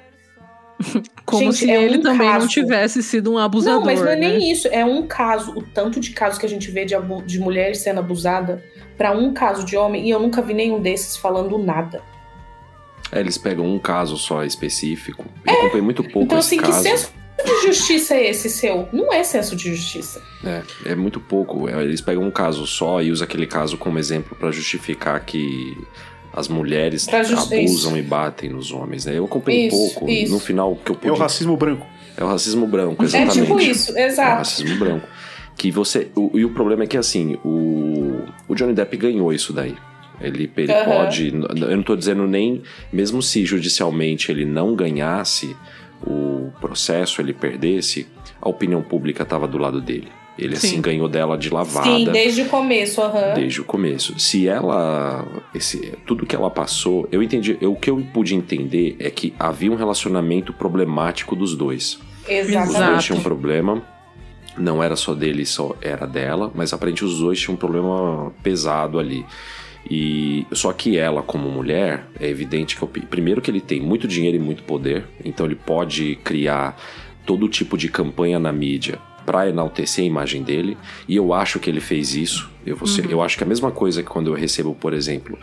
[1.24, 2.49] Como Gente, se é ele um também não caso.
[2.49, 3.78] tivesse sido um abusador.
[3.80, 4.28] não, mas não é né?
[4.28, 4.68] nem isso.
[4.68, 5.53] É um caso.
[5.57, 8.62] O tanto de casos que a gente vê de, de mulher sendo abusada
[8.97, 12.03] para um caso de homem, e eu nunca vi nenhum desses falando nada.
[13.12, 15.24] É, eles pegam um caso só específico.
[15.47, 16.82] Eu acompanhei muito pouco então, esse assim, que caso.
[16.82, 17.12] senso
[17.45, 18.89] de justiça é esse seu?
[18.93, 20.22] Não é senso de justiça.
[20.45, 21.68] É, é muito pouco.
[21.68, 25.76] É, Eles pegam um caso só e usam aquele caso como exemplo pra justificar que
[26.32, 27.97] as mulheres abusam isso.
[27.97, 29.05] e batem nos homens.
[29.07, 29.16] Né?
[29.18, 30.11] Eu acompanhei Isso, pouco.
[30.11, 30.32] isso.
[30.32, 31.11] No final, o que eu É pude...
[31.12, 31.87] o racismo branco.
[32.16, 33.41] É o racismo branco, É exatamente.
[33.43, 34.39] tipo isso, É o exato.
[34.39, 35.07] racismo branco.
[35.57, 36.09] Que você.
[36.14, 39.74] O, e o problema é que assim, o, o Johnny Depp ganhou isso daí.
[40.20, 40.84] Ele, ele Aham.
[40.84, 41.28] pode.
[41.28, 42.62] Eu não tô dizendo nem.
[42.93, 45.55] Mesmo se judicialmente ele não ganhasse
[46.05, 48.07] o processo, ele perdesse,
[48.40, 50.09] a opinião pública tava do lado dele.
[50.38, 50.80] Ele assim Sim.
[50.82, 51.86] ganhou dela de lavada.
[51.86, 53.34] Sim, desde o começo, aham.
[53.34, 54.18] Desde o começo.
[54.18, 55.26] Se ela.
[55.55, 57.57] Esse, tudo que ela passou, eu entendi.
[57.61, 61.99] Eu, o que eu pude entender é que havia um relacionamento problemático dos dois.
[62.24, 62.90] Os Exatamente.
[62.90, 63.82] dois tinham um problema.
[64.59, 68.99] Não era só dele, só era dela, mas aparentemente os dois tinham um problema pesado
[68.99, 69.24] ali.
[69.89, 74.09] E só que ela, como mulher, é evidente que o primeiro que ele tem muito
[74.09, 76.76] dinheiro e muito poder, então ele pode criar
[77.24, 81.68] todo tipo de campanha na mídia para enaltecer a imagem dele, e eu acho que
[81.68, 82.49] ele fez isso.
[82.64, 84.93] Eu, vou ser- eu acho que é a mesma coisa que quando eu recebo, por
[84.95, 85.37] exemplo,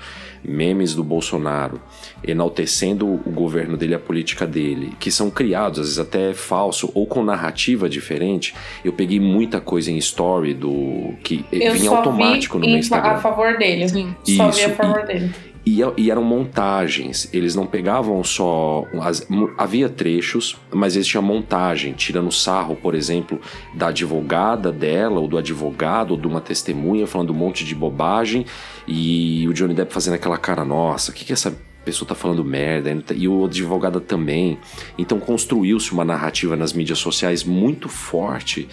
[0.44, 1.80] memes do Bolsonaro
[2.26, 7.06] enaltecendo o governo dele, a política dele, que são criados, às vezes até falso, ou
[7.06, 8.54] com narrativa diferente.
[8.84, 12.76] Eu peguei muita coisa em story do que Eu vinha só automático no meu fa-
[12.76, 13.18] a Instagram.
[13.20, 13.88] favor dele.
[13.90, 14.16] Sim.
[14.24, 15.32] Só Isso, vi a favor e- dele.
[15.66, 18.86] E, e eram montagens, eles não pegavam só.
[19.02, 19.26] as-
[19.58, 23.40] havia trechos, mas eles tinham montagem, tirando sarro, por exemplo,
[23.74, 28.46] da advogada dela, ou do advogado, ou de uma testemunha, falando um monte de bobagem,
[28.86, 31.56] e o Johnny Depp fazendo aquela cara, nossa, o que, que essa
[31.86, 32.94] pessoa tá falando merda?
[33.16, 34.58] E o advogado também.
[34.98, 38.68] Então construiu-se uma narrativa nas mídias sociais muito forte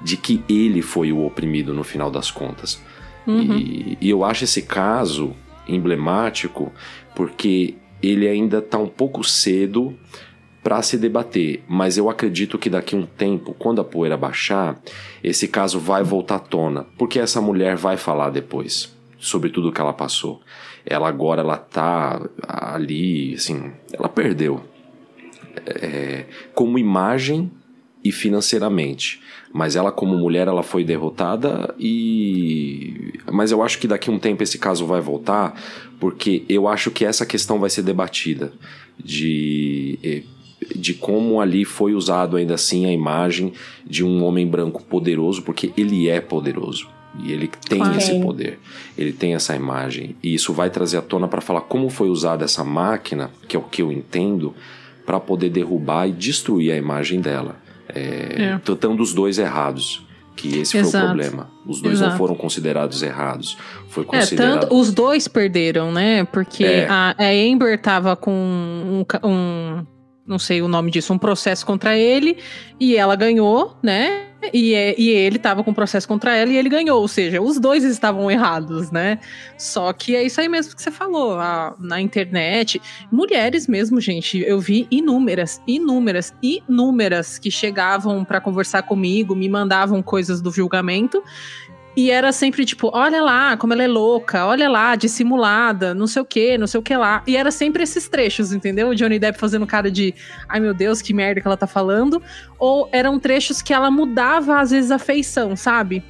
[0.00, 2.80] de que ele foi o oprimido no final das contas.
[3.26, 5.32] E, e eu acho esse caso
[5.68, 6.72] emblemático
[7.14, 9.96] porque ele ainda está um pouco cedo
[10.62, 14.80] para se debater, mas eu acredito que daqui a um tempo, quando a poeira baixar,
[15.22, 19.80] esse caso vai voltar à tona, porque essa mulher vai falar depois sobre tudo que
[19.80, 20.40] ela passou.
[20.84, 24.60] Ela agora ela tá ali, assim, ela perdeu
[25.66, 27.50] é, como imagem
[28.08, 29.20] e financeiramente.
[29.52, 33.14] Mas ela, como mulher, ela foi derrotada e.
[33.32, 35.60] Mas eu acho que daqui a um tempo esse caso vai voltar,
[35.98, 38.52] porque eu acho que essa questão vai ser debatida.
[39.02, 39.98] De.
[40.02, 40.22] eh,
[40.74, 43.52] De como ali foi usado ainda assim a imagem
[43.86, 46.88] de um homem branco poderoso, porque ele é poderoso.
[47.22, 48.58] E ele tem esse poder.
[48.98, 50.16] Ele tem essa imagem.
[50.22, 53.58] E isso vai trazer à tona para falar como foi usada essa máquina, que é
[53.58, 54.54] o que eu entendo,
[55.06, 57.56] para poder derrubar e destruir a imagem dela.
[57.96, 58.58] É, É.
[58.58, 60.04] Tratando os dois errados.
[60.34, 61.06] Que esse foi o Exato.
[61.06, 61.48] problema.
[61.66, 62.18] Os dois não Exato.
[62.18, 63.56] foram considerados errados.
[63.88, 64.60] Foi É, considerado.
[64.60, 66.24] tanto os dois perderam, né?
[66.24, 66.86] Porque É.
[66.90, 69.86] a, a Amber tava com um, um-
[70.26, 72.36] não sei o nome disso, um processo contra ele
[72.78, 74.25] e ela ganhou, né?
[74.52, 77.58] E, é- e ele tava com processo contra ela e ele ganhou, ou seja, os
[77.58, 79.18] dois estavam errados, né?
[79.58, 82.80] Só que é isso aí mesmo que você falou, a- na internet,
[83.10, 90.02] mulheres mesmo, gente, eu vi inúmeras, inúmeras, inúmeras que chegavam pra conversar comigo, me mandavam
[90.02, 91.22] coisas do julgamento
[91.96, 96.20] e era sempre tipo, olha lá como ela é louca, olha lá, dissimulada, não sei
[96.20, 97.22] o que, não sei o que lá.
[97.26, 98.90] E era sempre esses trechos, entendeu?
[98.90, 100.14] O Johnny Depp fazendo cara de,
[100.46, 102.22] ai meu Deus, que merda que ela tá falando.
[102.58, 106.04] Ou eram trechos que ela mudava às vezes a feição, sabe?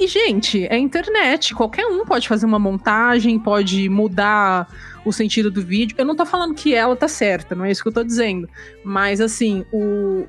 [0.00, 1.54] E, gente, é internet.
[1.54, 4.66] Qualquer um pode fazer uma montagem, pode mudar
[5.04, 5.94] o sentido do vídeo.
[5.96, 8.48] Eu não tô falando que ela tá certa, não é isso que eu tô dizendo.
[8.82, 10.26] Mas, assim, o,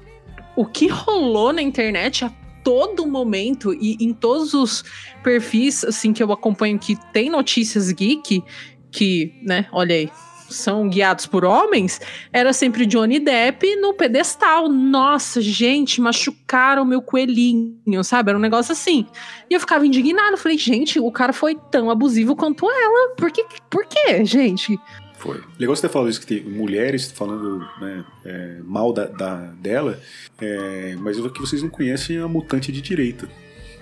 [0.56, 2.24] o que rolou na internet
[2.66, 4.84] todo momento e em todos os
[5.24, 8.44] perfis, assim, que eu acompanho que tem notícias geek,
[8.92, 10.10] que, né, olha aí,
[10.50, 12.02] são guiados por homens,
[12.34, 14.68] era sempre Johnny Depp no pedestal.
[14.68, 18.30] Nossa, gente, machucaram meu coelhinho, sabe?
[18.30, 19.06] Era um negócio assim.
[19.50, 20.38] E eu ficava indignada.
[20.38, 23.16] Falei, gente, o cara foi tão abusivo quanto ela.
[23.16, 24.80] Por, que, por quê, gente?
[25.26, 25.42] Foi.
[25.60, 30.00] Legal você ter falado isso, que tem mulheres falando né, é, mal da, da- dela,
[30.40, 33.28] é, mas eu que vocês não conhecem a mutante de direita,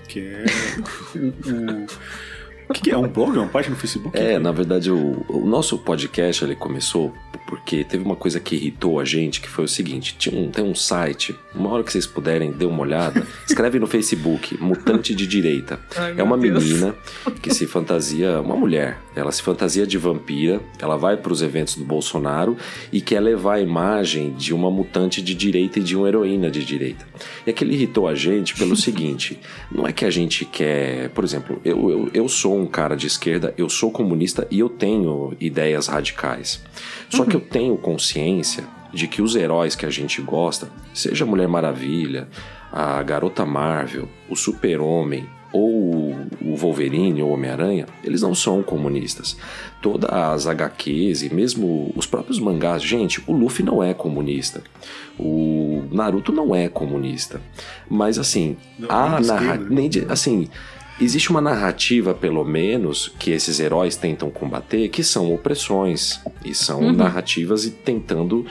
[0.07, 0.45] que é
[1.15, 1.85] o, o-
[2.69, 2.97] o que, que é?
[2.97, 3.37] Um blog?
[3.37, 4.17] Uma página no Facebook?
[4.17, 7.13] É, na verdade, o, o nosso podcast ele começou
[7.45, 10.63] porque teve uma coisa que irritou a gente, que foi o seguinte: tinha um, tem
[10.63, 15.27] um site, uma hora que vocês puderem, dê uma olhada, escreve no Facebook, Mutante de
[15.27, 15.77] Direita.
[16.17, 16.95] É uma menina
[17.41, 21.76] que se fantasia, uma mulher, ela se fantasia de vampira, ela vai para os eventos
[21.76, 22.57] do Bolsonaro
[22.91, 26.64] e quer levar a imagem de uma mutante de direita e de uma heroína de
[26.64, 27.05] direita.
[27.45, 29.39] E aquilo irritou a gente pelo seguinte:
[29.72, 33.07] não é que a gente quer, por exemplo, eu, eu, eu sou um cara de
[33.07, 36.61] esquerda, eu sou comunista e eu tenho ideias radicais.
[37.09, 41.28] Só que eu tenho consciência de que os heróis que a gente gosta, seja a
[41.28, 42.28] Mulher Maravilha,
[42.72, 49.38] a Garota Marvel, o Super-Homem ou o Wolverine ou o Homem-Aranha, eles não são comunistas.
[49.82, 54.64] Todas as HQs e mesmo os próprios mangás, gente, o Luffy não é comunista.
[55.20, 57.39] O Naruto não é comunista.
[57.89, 59.45] Mas assim, Não, a nem de narra...
[59.56, 60.14] esquerda, né?
[60.14, 60.47] assim,
[60.99, 66.20] existe uma narrativa, pelo menos, que esses heróis tentam combater, que são opressões.
[66.43, 66.91] E são Uhum.
[66.93, 68.45] narrativas e tentando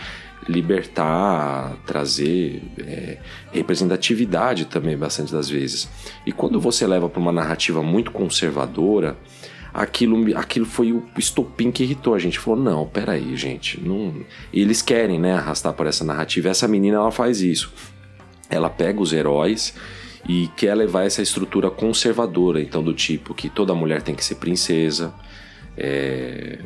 [0.49, 3.19] libertar, trazer é,
[3.53, 5.89] representatividade também, bastante das vezes.
[6.27, 9.17] E quando você leva para uma narrativa muito conservadora,
[9.73, 12.39] aquilo, aquilo foi o estopim que irritou a gente.
[12.39, 14.15] Falou, não, peraí, gente, não...
[14.53, 16.49] Eles querem, né, arrastar por essa narrativa.
[16.49, 17.73] Essa menina, ela faz isso.
[18.51, 19.75] Ela pega os heróis
[20.29, 24.37] e quer levar essa estrutura conservadora, então do tipo que toda mulher tem que ser
[24.37, 25.13] princesa,
[25.77, 26.59] é,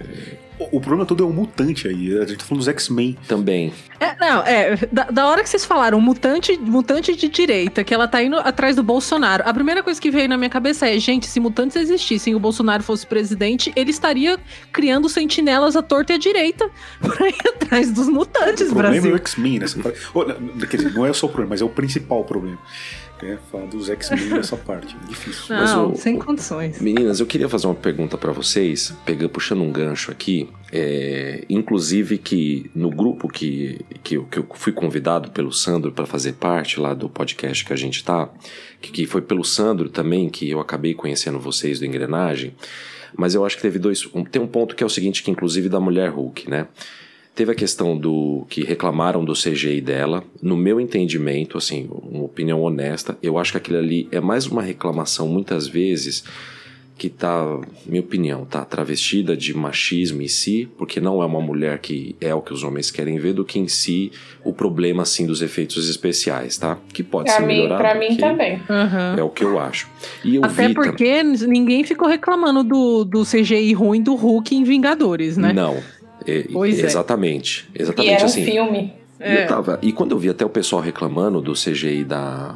[0.58, 2.16] O, o problema todo é o mutante aí.
[2.18, 3.16] A gente tá falando dos X-Men.
[3.28, 3.72] Também.
[4.00, 4.76] É, não, é.
[4.90, 8.74] Da, da hora que vocês falaram, mutante, mutante de direita, que ela tá indo atrás
[8.76, 9.42] do Bolsonaro.
[9.46, 12.38] A primeira coisa que veio na minha cabeça é, gente, se mutantes existissem e o
[12.38, 14.38] Bolsonaro fosse presidente, ele estaria
[14.72, 16.68] criando sentinelas à torta e à direita
[17.00, 19.12] pra ir atrás dos mutantes, O problema é Brasil.
[19.12, 22.58] o X-Men não, Quer dizer, não é só o problema, mas é o principal problema.
[23.22, 24.94] É falar dos X-Men nessa parte.
[25.08, 25.56] Difícil.
[25.56, 26.78] Mas Não, o- sem condições.
[26.80, 30.48] Meninas, eu queria fazer uma pergunta pra vocês, pegando, puxando um gancho aqui.
[30.70, 36.04] é, inclusive que no grupo que, que, eu, que eu fui convidado pelo Sandro para
[36.04, 38.28] fazer parte lá do podcast que a gente tá,
[38.82, 42.54] que, que foi pelo Sandro também que eu acabei conhecendo vocês do Engrenagem.
[43.16, 44.06] Mas eu acho que teve dois.
[44.14, 46.66] um- tem um ponto que é o seguinte, que inclusive da mulher Hulk, né?
[47.36, 50.24] Teve a questão do que reclamaram do CGI dela.
[50.42, 54.62] No meu entendimento, assim, uma opinião honesta, eu acho que aquilo ali é mais uma
[54.62, 56.24] reclamação muitas vezes
[56.98, 61.78] que tá, minha opinião, tá travestida de machismo em si, porque não é uma mulher
[61.78, 64.10] que é o que os homens querem ver, do que em si
[64.42, 66.78] o problema assim dos efeitos especiais, tá?
[66.94, 67.82] Que pode Pra ser mim, melhorado.
[67.82, 68.62] pra mim também.
[69.14, 69.86] É o que eu acho.
[70.24, 74.56] E eu Até vi tam- porque ninguém ficou reclamando do, do CGI ruim do Hulk
[74.56, 75.52] em Vingadores, né?
[75.52, 75.76] Não.
[76.26, 76.86] É, Pois é.
[76.86, 77.68] Exatamente.
[77.74, 78.44] E Exatamente era um assim.
[78.44, 78.92] filme.
[79.20, 79.44] E É.
[79.44, 82.54] Eu tava, e quando eu vi até o pessoal reclamando do CGI da,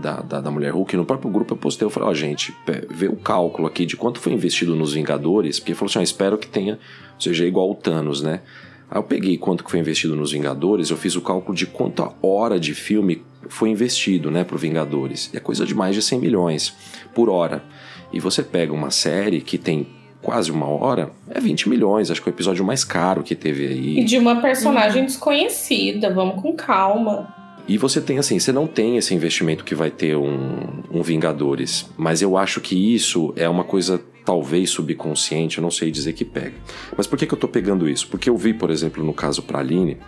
[0.00, 2.84] da, da, da Mulher Hulk, no próprio grupo eu postei, eu falei, ó, gente, pé,
[2.88, 6.38] vê o cálculo aqui de quanto foi investido nos Vingadores, porque falou assim, ó, espero
[6.38, 6.78] que tenha
[7.18, 8.40] CGI igual o Thanos, né?
[8.90, 12.10] Aí eu peguei quanto que foi investido nos Vingadores, eu fiz o cálculo de quanta
[12.22, 15.30] hora de filme foi investido, né, pro Vingadores.
[15.32, 16.74] E é coisa de mais de 100 milhões
[17.14, 17.62] por hora.
[18.12, 19.86] E você pega uma série que tem
[20.22, 23.66] quase uma hora, é 20 milhões, acho que é o episódio mais caro que teve
[23.66, 24.00] aí.
[24.00, 27.34] E de uma personagem desconhecida, vamos com calma.
[27.66, 31.88] E você tem assim, você não tem esse investimento que vai ter um, um Vingadores,
[31.96, 36.24] mas eu acho que isso é uma coisa talvez subconsciente, eu não sei dizer que
[36.24, 36.54] pega.
[36.96, 38.08] Mas por que, que eu tô pegando isso?
[38.08, 39.98] Porque eu vi, por exemplo, no caso pra Aline,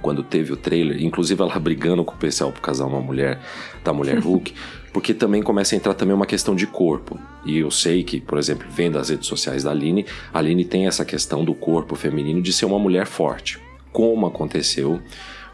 [0.00, 3.40] quando teve o trailer, inclusive ela brigando com o pessoal por casar uma mulher,
[3.82, 4.52] da mulher Hulk,
[4.94, 7.18] porque também começa a entrar também uma questão de corpo.
[7.44, 10.86] E eu sei que, por exemplo, vendo as redes sociais da Aline, a Aline tem
[10.86, 13.58] essa questão do corpo feminino de ser uma mulher forte.
[13.92, 15.00] Como aconteceu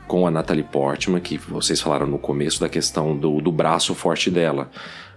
[0.07, 4.31] com a Natalie Portman, que vocês falaram no começo da questão do, do braço forte
[4.31, 4.71] dela.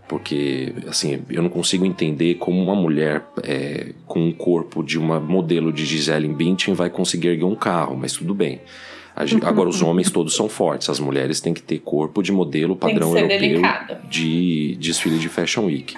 [0.07, 5.19] Porque, assim, eu não consigo entender como uma mulher é, com um corpo de uma
[5.19, 8.61] modelo de Gisele Bündchen vai conseguir erguer um carro, mas tudo bem.
[9.16, 12.32] A gen- Agora, os homens todos são fortes, as mulheres têm que ter corpo de
[12.32, 13.61] modelo padrão europeu
[14.09, 15.95] de desfile de Fashion Week.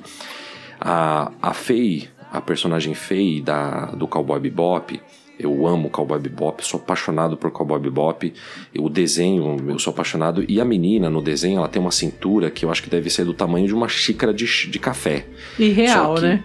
[0.80, 4.99] A, a Faye, a personagem Faye da, do Cowboy Bebop,
[5.38, 8.34] eu amo Cowboy Bebop, sou apaixonado por Cowboy Bebop.
[8.80, 10.45] O desenho, eu sou apaixonado.
[10.47, 13.26] E a menina no desenho, ela tem uma cintura que eu acho que deve ser
[13.26, 15.26] do tamanho de uma xícara de, de café.
[15.59, 16.43] E real, Só que- né?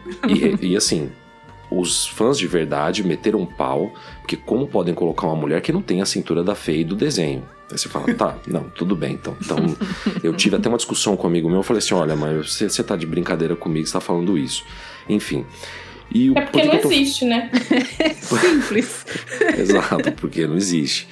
[0.62, 1.08] E, e assim,
[1.70, 5.80] os fãs de verdade meteram um pau, porque como podem colocar uma mulher que não
[5.82, 7.42] tem a cintura da Faye do desenho?
[7.70, 9.36] Aí você fala, tá, não, tudo bem, então.
[9.40, 9.56] Então,
[10.22, 12.68] eu tive até uma discussão com um amigo meu, eu falei assim, olha, mas você,
[12.68, 14.64] você tá de brincadeira comigo, você tá falando isso.
[15.08, 15.46] Enfim.
[16.12, 17.48] E o É porque por que não tô- existe, né?
[18.20, 19.06] Simples.
[19.56, 21.06] Exato, porque não existe.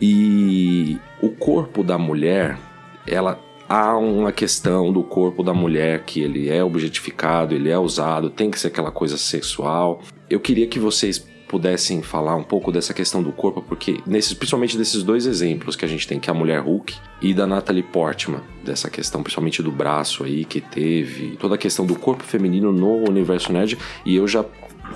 [0.00, 2.58] E o corpo da mulher,
[3.06, 8.30] ela há uma questão do corpo da mulher que ele é objetificado, ele é usado,
[8.30, 10.00] tem que ser aquela coisa sexual.
[10.28, 14.76] Eu queria que vocês pudessem falar um pouco dessa questão do corpo, porque nesses, principalmente
[14.76, 17.82] desses dois exemplos que a gente tem, que é a mulher Hulk e da Natalie
[17.82, 22.72] Portman, dessa questão principalmente do braço aí que teve, toda a questão do corpo feminino
[22.72, 24.44] no universo nerd, e eu já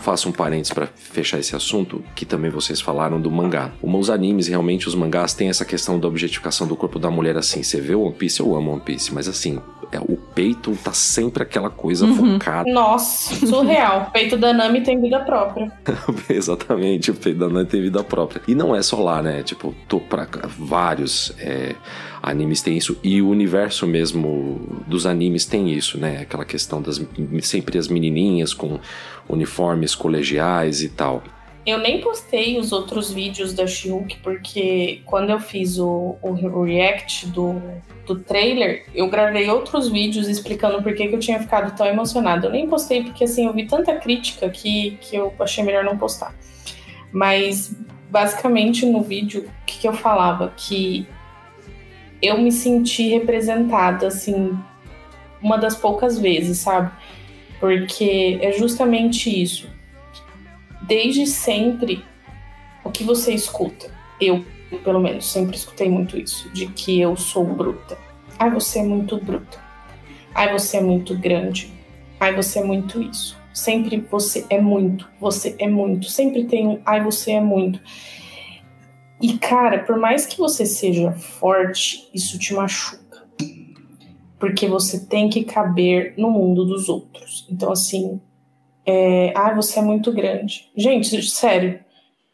[0.01, 3.72] faço um parênteses para fechar esse assunto, que também vocês falaram do mangá.
[3.82, 7.62] Os animes, realmente, os mangás têm essa questão da objetificação do corpo da mulher assim.
[7.62, 9.61] Você vê One Piece, eu amo One Piece, mas assim,
[9.93, 12.34] é, o peito tá sempre aquela coisa Uhum.
[12.38, 12.70] focada.
[12.72, 14.07] Nossa, surreal.
[14.09, 15.70] O peito da Nami tem vida própria.
[16.30, 18.41] Exatamente, o peito da Nami tem vida própria.
[18.47, 19.43] E não é só lá, né?
[19.43, 21.74] Tipo, tô pra cá, vários é,
[22.22, 22.97] animes têm isso.
[23.03, 26.18] E o universo mesmo dos animes tem isso, né?
[26.20, 27.01] Aquela questão das
[27.43, 28.78] sempre as menininhas com
[29.28, 31.22] uniformes colegiais e tal.
[31.66, 37.26] Eu nem postei os outros vídeos da She-Hulk, porque quando eu fiz o, o react
[37.28, 37.61] do,
[38.06, 42.46] do trailer, eu gravei outros vídeos explicando por que, que eu tinha ficado tão emocionada.
[42.46, 45.98] Eu nem postei porque assim, eu vi tanta crítica que, que eu achei melhor não
[45.98, 46.34] postar.
[47.12, 47.76] Mas
[48.08, 50.54] basicamente no vídeo, o que, que eu falava?
[50.56, 51.06] Que
[52.22, 54.58] eu me senti representada, assim,
[55.42, 56.90] uma das poucas vezes, sabe?
[57.61, 59.68] Porque é justamente isso
[60.91, 62.05] desde sempre
[62.82, 63.88] o que você escuta.
[64.20, 64.45] Eu,
[64.82, 67.97] pelo menos, sempre escutei muito isso, de que eu sou bruta.
[68.36, 69.62] Ai, você é muito bruta.
[70.34, 71.72] Ai, você é muito grande.
[72.18, 73.38] Ai, você é muito isso.
[73.55, 76.11] Sempre você é muito, você é muito.
[76.11, 77.80] Sempre tem um ai, você é muito.
[79.22, 83.28] E cara, por mais que você seja forte, isso te machuca.
[84.41, 87.47] Porque você tem que caber no mundo dos outros.
[87.49, 88.20] Então, assim,
[88.91, 90.68] é, ah, você é muito grande.
[90.76, 91.80] Gente, sério,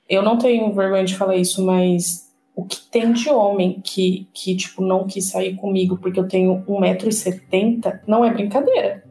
[0.09, 4.57] eu não tenho vergonha de falar isso, mas o que tem de homem que, que
[4.57, 9.05] tipo, não quis sair comigo porque eu tenho 1,70m não é brincadeira.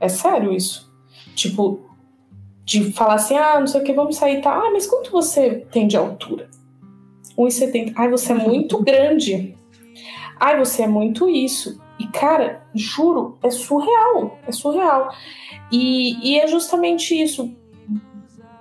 [0.00, 0.92] É sério isso.
[1.34, 1.80] Tipo,
[2.64, 4.54] de falar assim, ah, não sei o que, vamos sair, tá?
[4.54, 6.48] Ah, mas quanto você tem de altura?
[7.36, 7.92] 1,70.
[7.96, 9.56] Ai, você é muito grande.
[10.38, 11.82] Ai, você é muito isso.
[11.98, 14.38] E, cara, juro, é surreal.
[14.46, 15.14] É surreal.
[15.70, 17.54] E, e é justamente isso.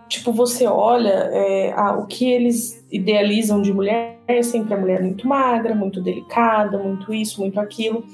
[0.07, 5.01] Tipo, você olha é, a, o que eles idealizam de mulher é sempre a mulher
[5.01, 8.05] muito magra, muito delicada, muito isso, muito aquilo.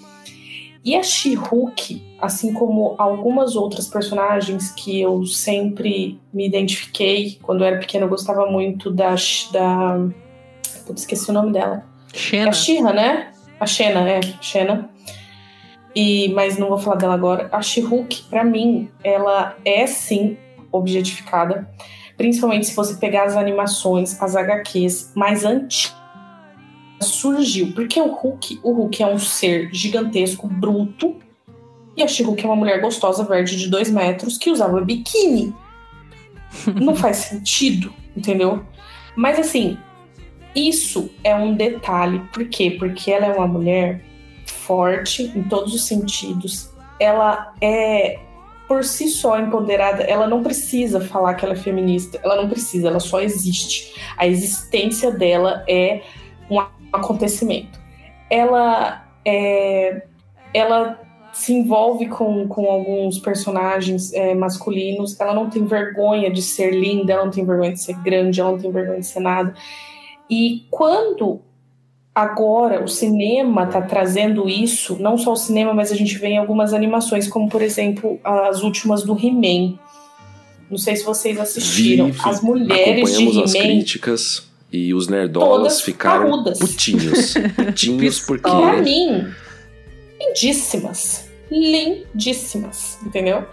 [0.84, 7.68] E a She-Hulk, assim como algumas outras personagens que eu sempre me identifiquei, quando eu
[7.68, 9.16] era pequena eu gostava muito da.
[9.52, 10.00] da
[10.88, 11.84] putz, esqueci o nome dela.
[12.14, 12.50] É Xena.
[12.50, 13.32] a She-Ra, né?
[13.60, 14.89] A Xena, é, Xena.
[15.96, 17.50] E, mas não vou falar dela agora.
[17.52, 20.38] A She-Hulk, pra mim, ela é sim
[20.72, 21.70] objetificada.
[22.16, 25.98] Principalmente se você pegar as animações, as HQs mais antigas.
[27.02, 27.72] Surgiu.
[27.74, 31.16] Porque o Hulk, o Hulk é um ser gigantesco, bruto.
[31.96, 35.54] E a She-Hulk é uma mulher gostosa, verde de dois metros, que usava biquíni.
[36.80, 38.64] Não faz sentido, entendeu?
[39.16, 39.78] Mas assim,
[40.56, 42.22] isso é um detalhe.
[42.34, 42.72] Por quê?
[42.72, 44.04] Porque ela é uma mulher
[44.70, 46.70] forte em todos os sentidos.
[47.00, 48.20] Ela é
[48.68, 52.88] por si só empoderada, ela não precisa falar que ela é feminista, ela não precisa,
[52.88, 54.00] ela só existe.
[54.16, 56.04] A existência dela é
[56.52, 56.60] um
[56.94, 57.80] acontecimento.
[58.30, 60.04] Ela é,
[60.54, 61.02] ela
[61.34, 67.14] se envolve com, com alguns personagens é, masculinos, ela não tem vergonha de ser linda,
[67.14, 69.52] ela não tem vergonha de ser grande, ela não tem vergonha de ser nada.
[70.30, 71.42] E quando
[72.22, 76.38] agora o cinema está trazendo isso, não só o cinema, mas a gente vê em
[76.38, 79.78] algumas animações, como por exemplo as últimas do He-Man.
[80.70, 82.08] Não sei se vocês assistiram.
[82.08, 83.66] Vive, as mulheres de acompanhamos as He-Man.
[83.66, 86.60] críticas e os nerdolas Todas ficaram parrudas.
[86.60, 87.34] putinhos.
[87.56, 88.50] Putinhos porque.
[88.50, 89.26] Pra mim,
[90.20, 91.28] lindíssimas.
[91.52, 93.46] Lindíssimas, entendeu?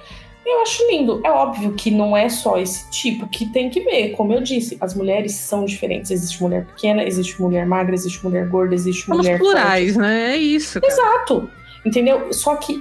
[0.49, 1.21] Eu acho lindo.
[1.25, 4.11] É óbvio que não é só esse tipo que tem que ver.
[4.13, 6.11] Como eu disse, as mulheres são diferentes.
[6.13, 9.39] Existe mulher pequena, existe mulher magra, existe mulher gorda, existe Somos mulher.
[9.39, 10.35] plurais, né?
[10.35, 10.81] É isso.
[10.81, 10.93] cara.
[10.93, 11.51] Exato.
[11.85, 12.33] Entendeu?
[12.33, 12.81] Só que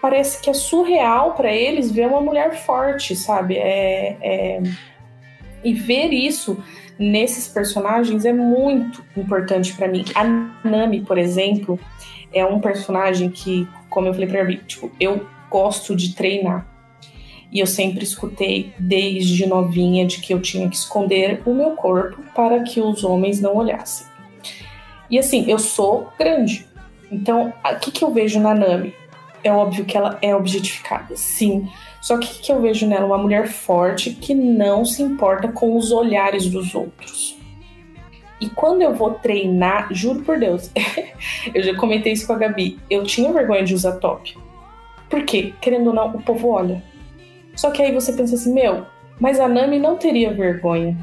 [0.00, 3.56] parece que é surreal pra eles ver uma mulher forte, sabe?
[3.56, 4.62] É, é-
[5.64, 6.56] E ver isso
[6.98, 10.04] nesses personagens é muito importante pra mim.
[10.14, 10.24] A
[10.66, 11.78] Nami, por exemplo,
[12.32, 16.66] é um personagem que, como eu falei pra Gabi, tipo, eu gosto de treinar.
[17.52, 22.22] E eu sempre escutei desde novinha de que eu tinha que esconder o meu corpo
[22.34, 24.06] para que os homens não olhassem.
[25.10, 26.66] E assim, eu sou grande.
[27.10, 28.94] Então, o que, que eu vejo na Nami?
[29.42, 31.68] É óbvio que ela é objetificada, sim.
[32.00, 33.06] Só que o que, eu vejo nela?
[33.06, 37.36] Uma mulher forte que não se importa com os olhares dos outros.
[38.40, 40.70] E quando eu vou treinar, juro por Deus,
[41.52, 44.36] eu já comentei isso com a Gabi, eu tinha vergonha de usar top.
[45.10, 45.52] Por quê?
[45.60, 46.82] Querendo ou não, o povo olha.
[47.54, 48.86] Só que aí você pensa assim, meu,
[49.18, 50.96] mas a Nami não teria vergonha.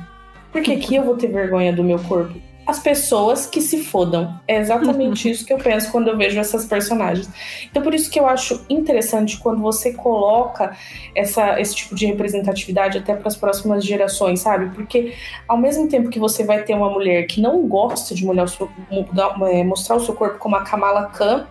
[0.51, 2.33] Por que, que eu vou ter vergonha do meu corpo?
[2.65, 4.37] As pessoas que se fodam.
[4.45, 7.29] É exatamente isso que eu penso quando eu vejo essas personagens.
[7.69, 10.75] Então, por isso que eu acho interessante quando você coloca
[11.15, 14.73] essa, esse tipo de representatividade até para as próximas gerações, sabe?
[14.75, 15.13] Porque
[15.47, 19.63] ao mesmo tempo que você vai ter uma mulher que não gosta de mudar- é,
[19.63, 21.47] mostrar o seu corpo como a Kamala Khan,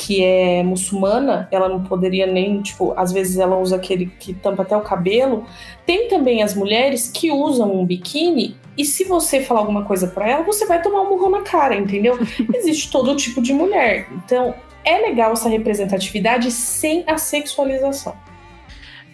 [0.00, 4.62] que é muçulmana, ela não poderia nem, tipo, às vezes ela usa aquele que tampa
[4.62, 5.44] até o cabelo.
[5.84, 10.26] Tem também as mulheres que usam um biquíni e se você falar alguma coisa pra
[10.26, 12.18] ela, você vai tomar um murro na cara, entendeu?
[12.54, 14.08] Existe todo tipo de mulher.
[14.24, 18.14] Então, é legal essa representatividade sem a sexualização.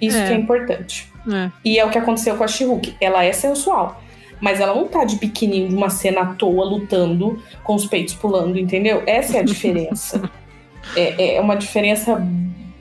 [0.00, 0.28] Isso É.
[0.28, 1.12] que é importante.
[1.28, 1.50] É.
[1.64, 2.94] E é o que aconteceu com a She-Hulk.
[3.00, 4.00] Ela é sensual.
[4.40, 8.14] Mas ela não tá de biquininho de uma cena à toa lutando com os peitos
[8.14, 9.02] pulando, entendeu?
[9.04, 10.22] Essa é a diferença.
[10.94, 12.22] é, é uma diferença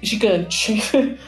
[0.01, 0.81] gigante.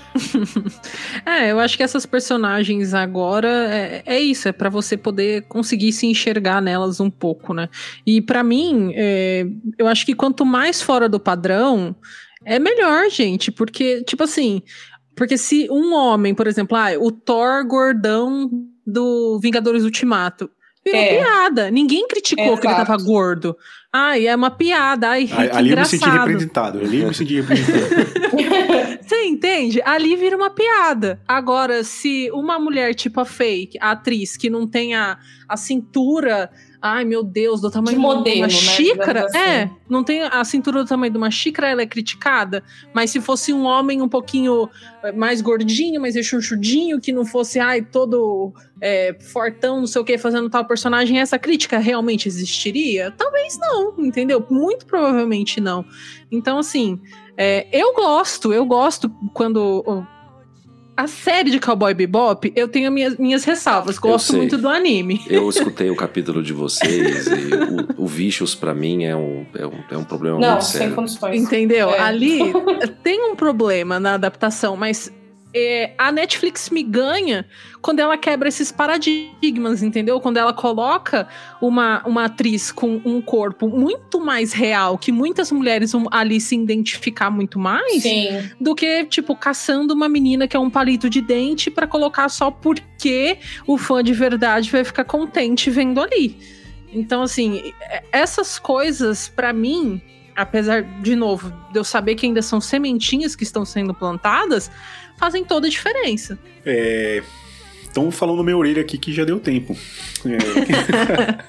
[1.26, 5.91] É, eu acho que essas personagens agora é, é isso, é pra você poder conseguir
[5.91, 7.70] se enxergar nelas um pouco, né?
[8.04, 9.45] E pra mim, é,
[9.78, 11.95] eu acho que quanto mais fora do padrão,
[12.44, 14.64] é melhor, gente, porque, tipo assim,
[15.16, 18.49] porque se um homem, por exemplo, ah, o Thor gordão
[18.86, 20.49] do Vingadores Ultimato.
[20.86, 21.18] Virou É.
[21.18, 21.70] piada.
[21.70, 23.58] Ninguém criticou que ele tava gordo.
[23.99, 25.10] Ai, é uma piada.
[25.10, 26.28] Ai, que Ali eu me senti engraçado.
[26.28, 26.80] representado.
[26.80, 27.88] Ali eu me senti representado.
[28.30, 29.82] Você Você entende?
[29.84, 31.19] Ali vira uma piada.
[31.28, 35.18] Agora, se uma mulher tipo a fake, a atriz, que não tem a,
[35.48, 36.52] a cintura
[36.82, 39.26] ai meu Deus, do tamanho De modelo, de uma né, xícara.
[39.26, 39.38] assim.
[39.38, 42.64] É, não tem a cintura do tamanho de uma xícara, ela é criticada.
[42.94, 44.70] Mas se fosse um homem um pouquinho
[45.04, 50.06] eh, mais gordinho, mais rechonchudinho, que não fosse, ai, todo é, fortão, não sei o
[50.06, 53.12] que, fazendo tal personagem, essa crítica realmente existiria?
[53.18, 54.45] Talvez não, entendeu?
[54.49, 55.86] Muito provavelmente não.
[56.32, 56.99] Então, assim,
[57.38, 60.06] é, eu gosto, eu gosto quando.
[60.98, 63.99] A série de Cowboy Bebop, eu tenho minhas, minhas ressalvas.
[63.99, 65.22] Gosto muito do anime.
[65.30, 69.68] Eu escutei o capítulo de vocês e o, o Vicious, pra mim, é um, é
[69.68, 70.95] um, é um problema Não, muito sem sério.
[70.95, 71.40] condições.
[71.40, 71.91] Entendeu?
[71.91, 71.99] É.
[71.99, 72.40] Ali
[73.03, 75.11] tem um problema na adaptação, mas
[75.53, 77.45] é, a Netflix me ganha
[77.82, 80.19] quando ela quebra esses paradigmas, entendeu?
[80.19, 81.28] Quando ela coloca
[81.61, 86.56] uma, uma atriz com um corpo muito mais real, que muitas mulheres vão ali se
[86.56, 88.28] identificar muito mais, Sim.
[88.60, 92.52] do que, tipo, caçando uma menina que é um palito de dente pra colocar só
[92.52, 96.38] porque o fã de verdade vai ficar contente vendo ali.
[96.91, 100.02] Então, assim, é- essas coisas, pra mim,
[100.36, 104.69] apesar, de novo, de eu saber que ainda são sementinhas que estão sendo plantadas,
[105.18, 106.39] fazem toda a diferença.
[106.65, 107.22] É,
[107.98, 109.76] Estão falando na minha orelha aqui que já deu tempo.
[110.26, 110.38] É.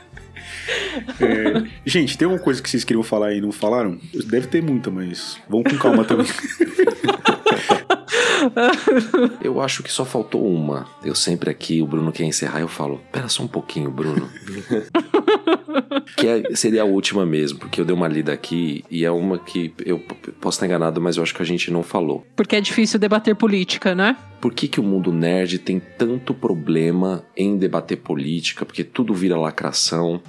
[1.19, 3.99] É, gente, tem alguma coisa que vocês queriam falar e não falaram?
[4.27, 6.27] Deve ter muita, mas vamos com calma também.
[9.43, 10.87] Eu acho que só faltou uma.
[11.03, 14.31] Eu sempre aqui, o Bruno quer encerrar, eu falo, pera só um pouquinho, Bruno.
[16.17, 19.39] que é- seria a última mesmo, porque eu dei uma lida aqui e é uma
[19.39, 19.99] que eu
[20.41, 22.25] posso estar enganado, mas eu acho que a gente não falou.
[22.37, 24.17] Porque é difícil debater política, né?
[24.41, 28.65] Por que, que o mundo nerd tem tanto problema em debater política?
[28.65, 30.21] Porque tudo vira lacração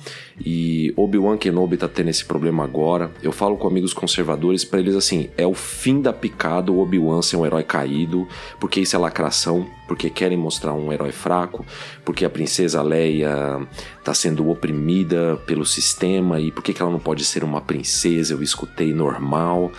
[0.44, 3.12] e Obi-Wan Kenobi tá tendo esse problema agora.
[3.22, 7.22] Eu falo com amigos conservadores pra eles assim: é o fim da picada o Obi-Wan
[7.22, 8.28] ser um herói caído,
[8.60, 11.66] porque isso é lacração, porque querem mostrar um herói fraco,
[12.06, 13.68] porque a princesa Leia
[14.04, 18.36] tá sendo oprimida pelo sistema e por que ela não pode ser uma princesa?
[18.36, 19.72] Eu escutei normal,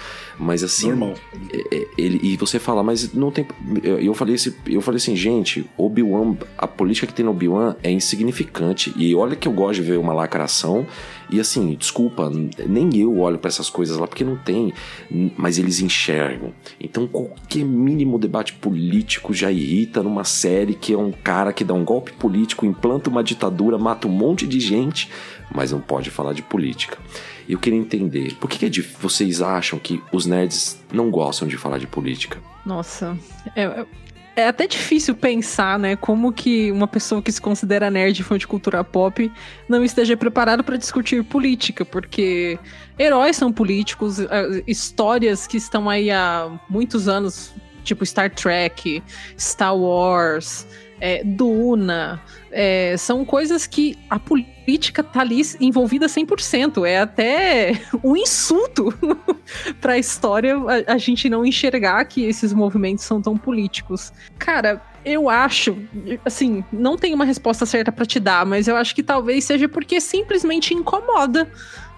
[0.42, 1.14] mas assim Normal.
[1.52, 3.46] é, ele, e você fala, mas não tem.
[3.82, 7.76] Eu, eu falei, esse- eu falei assim, gente, Obi-Wan, a política que tem no Obi-Wan
[7.82, 8.92] é insignificante.
[8.96, 10.86] E olha que eu gosto de ver uma lacração.
[11.30, 12.28] E assim, desculpa,
[12.66, 14.72] nem eu olho pra essas coisas lá porque não tem,
[15.36, 16.52] mas eles enxergam.
[16.80, 21.72] Então qualquer mínimo debate político já irrita numa série que é um cara que dá
[21.74, 25.08] um golpe político, implanta uma ditadura, mata um monte de gente,
[25.54, 26.98] mas não pode falar de política.
[27.48, 31.46] E eu queria entender, por que, que é vocês acham que os nerds não gostam
[31.48, 32.38] de falar de política?
[32.64, 33.16] Nossa,
[33.56, 33.86] é, é-
[34.36, 38.38] é até difícil pensar, né, como que uma pessoa que se considera nerd e fã
[38.38, 39.30] de cultura pop
[39.68, 42.58] não esteja preparado para discutir política, porque
[42.98, 47.52] heróis são políticos, eh, histórias que estão aí há muitos anos,
[47.82, 49.02] tipo Star Trek,
[49.38, 50.66] Star Wars,
[51.00, 52.20] eh, Duna,
[52.50, 57.72] eh, são coisas que a política tá ali envolvida 100%, é até
[58.04, 58.92] um insulto
[59.80, 64.12] pra história a, a gente não enxergar que esses movimentos são tão políticos.
[64.38, 65.76] Cara, eu acho,
[66.24, 69.68] assim, não tenho uma resposta certa pra te dar, mas eu acho que talvez seja
[69.68, 71.50] porque simplesmente incomoda.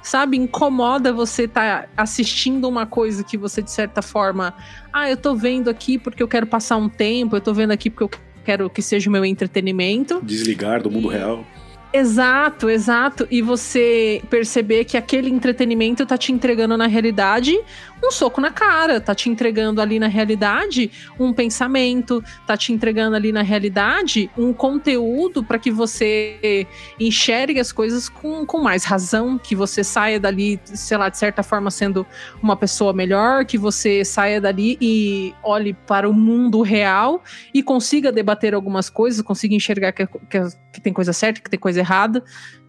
[0.02, 4.52] Sabe, incomoda você tá assistindo uma coisa que você, de certa forma,
[4.92, 7.88] ah, eu tô vendo aqui porque eu quero passar um tempo, eu tô vendo aqui
[7.88, 10.20] porque eu quero que seja o meu entretenimento.
[10.22, 11.44] Desligar do mundo real.
[11.92, 13.26] Exato, exato.
[13.30, 17.58] E você perceber que aquele entretenimento tá te entregando na realidade
[18.02, 23.14] um soco na cara, tá te entregando ali na realidade um pensamento, tá te entregando
[23.14, 26.66] ali na realidade um conteúdo para que você
[26.98, 31.42] enxergue as coisas com, com mais razão, que você saia dali, sei lá, de certa
[31.42, 32.06] forma sendo
[32.42, 37.22] uma pessoa melhor, que você saia dali e olhe para o mundo real
[37.54, 40.40] e consiga debater algumas coisas, consiga enxergar que, que,
[40.72, 42.22] que tem coisa certa, que tem coisa errada.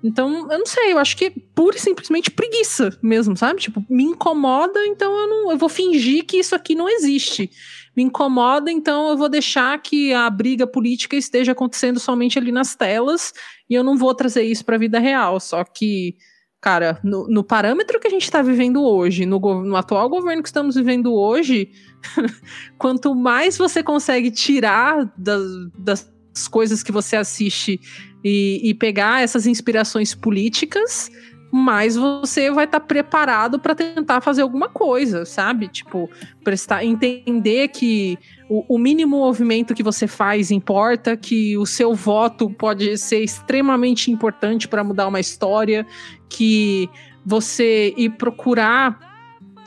[0.04, 3.62] Então, eu não sei, eu acho que é pura e simplesmente preguiça mesmo, sabe?
[3.62, 7.50] Tipo, me incomoda, então eu não eu vou fingir que isso aqui não existe.
[7.96, 12.76] Me incomoda, então eu vou deixar que a briga política esteja acontecendo somente ali nas
[12.76, 13.32] telas
[13.70, 15.40] e eu não vou trazer isso para a vida real.
[15.40, 16.18] Só que,
[16.60, 20.50] cara, no, no parâmetro que a gente está vivendo hoje, no, no atual governo que
[20.50, 21.72] estamos vivendo hoje,
[22.78, 25.44] quanto mais você consegue tirar das,
[25.78, 26.13] das
[26.48, 27.80] coisas que você assiste
[28.24, 31.12] e, e pegar essas inspirações políticas,
[31.52, 35.68] mais você vai estar preparado para tentar fazer alguma coisa, sabe?
[35.68, 36.10] Tipo,
[36.44, 38.18] prestar, entender que
[38.50, 44.10] o, o mínimo movimento que você faz importa, que o seu voto pode ser extremamente
[44.10, 45.86] importante para mudar uma história,
[46.28, 46.90] que
[47.24, 49.13] você ir procurar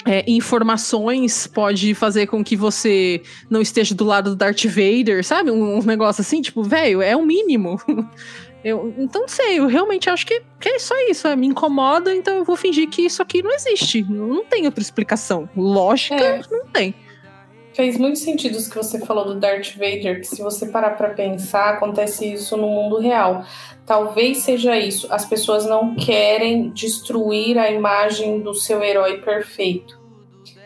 [0.06, 3.20] é, informações pode fazer com que você
[3.50, 5.50] não esteja do lado do Darth Vader, sabe?
[5.50, 7.80] Um, um negócio assim, tipo, velho, é o mínimo.
[8.64, 11.28] Eu, então, não sei, eu realmente acho que, que é só isso.
[11.28, 14.02] é, me incomoda, então eu vou fingir que isso aqui não existe.
[14.02, 15.48] Não, tem outra explicação.
[15.56, 16.40] Lógica, É.
[16.50, 16.92] não tem.
[17.76, 21.10] Fez muito sentido isso que você falou do Darth Vader, que se você parar pra
[21.10, 23.44] pensar, acontece isso no mundo real.
[23.84, 25.06] Talvez seja isso.
[25.12, 30.00] As pessoas não querem destruir a imagem do seu herói perfeito.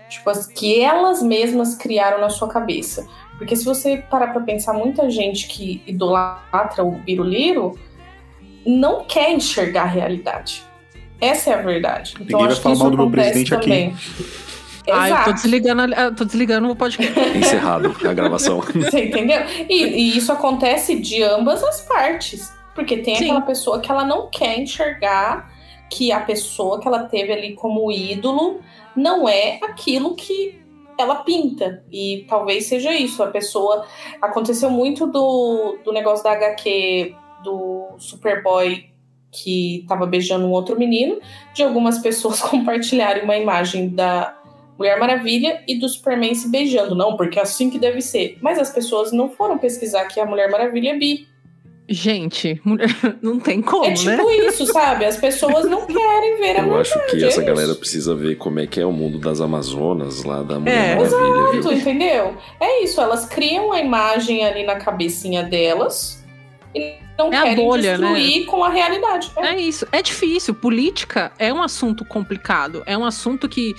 [0.08, 3.08] Tipo, as que elas mesmas criaram na sua cabeça.
[3.36, 7.76] Porque se você parar pra pensar, muita gente que idolatra o Biruliro
[8.64, 10.62] não quer enxergar a realidade.
[11.20, 12.14] Essa é a verdade.
[12.20, 14.49] Então Ninguém vai acho que falar isso mal do meu acontece presidente aqui.
[14.89, 15.32] Ah, eu tô Exato.
[15.35, 17.19] desligando, eu tô desligando o podcast.
[17.36, 18.61] Encerrado a gravação.
[18.61, 19.40] Você entendeu?
[19.69, 22.52] E, e isso acontece de ambas as partes.
[22.74, 23.24] Porque tem Sim.
[23.24, 25.51] aquela pessoa que ela não quer enxergar
[25.90, 28.61] que a pessoa que ela teve ali como ídolo
[28.94, 30.61] não é aquilo que
[30.97, 31.82] ela pinta.
[31.90, 33.23] E talvez seja isso.
[33.23, 33.85] A pessoa.
[34.23, 38.90] Aconteceu muito do, do negócio da HQ do Superboy
[39.32, 41.20] que tava beijando um outro menino,
[41.55, 44.36] de algumas pessoas compartilharem uma imagem da
[44.81, 46.94] Mulher Maravilha e do Superman se beijando.
[46.94, 48.39] Não, porque é assim que deve ser.
[48.40, 51.28] Mas as pessoas não foram pesquisar que a Mulher Maravilha é bi.
[51.93, 52.89] Gente, mulher-
[53.20, 54.36] não tem como, é tipo né?
[54.47, 55.05] isso, sabe?
[55.05, 57.81] As pessoas não querem ver a Eu acho que verdade, essa é galera isso.
[57.81, 61.51] precisa ver como é que é o mundo das Amazonas, lá da É, Mulher Maravilha,
[61.51, 61.62] viu?
[61.62, 62.36] Tu entendeu?
[62.61, 66.24] É isso, elas criam a imagem ali na cabecinha delas
[66.74, 68.15] e não É a querem bolha, né?
[68.15, 69.31] destruir com a realidade.
[69.36, 69.47] É.
[69.48, 69.85] É isso.
[69.90, 70.55] É difícil.
[70.55, 72.82] Política é um assunto complicado.
[72.86, 73.74] É um assunto que,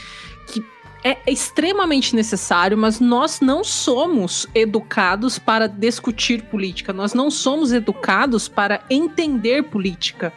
[0.47, 0.61] que
[1.03, 6.93] é extremamente necessário, mas nós não somos educados para discutir política.
[6.93, 10.31] Nós não somos educados para entender política.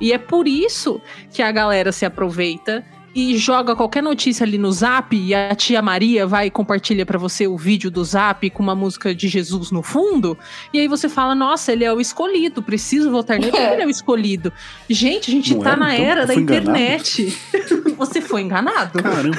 [0.00, 1.00] E é por isso
[1.32, 5.82] que a galera se aproveita e joga qualquer notícia ali no Zap e a tia
[5.82, 9.72] Maria vai e compartilha pra você o vídeo do Zap com uma música de Jesus
[9.72, 10.38] no fundo.
[10.72, 13.72] E aí você fala: "Nossa, ele é o escolhido, preciso votar nele É.
[13.72, 14.52] ele é o escolhido".
[14.88, 15.76] Gente, a gente Não tá era?
[15.80, 16.70] na Então, era da enganado.
[16.70, 17.38] internet.
[17.98, 19.02] você foi enganado?
[19.02, 19.36] Caramba.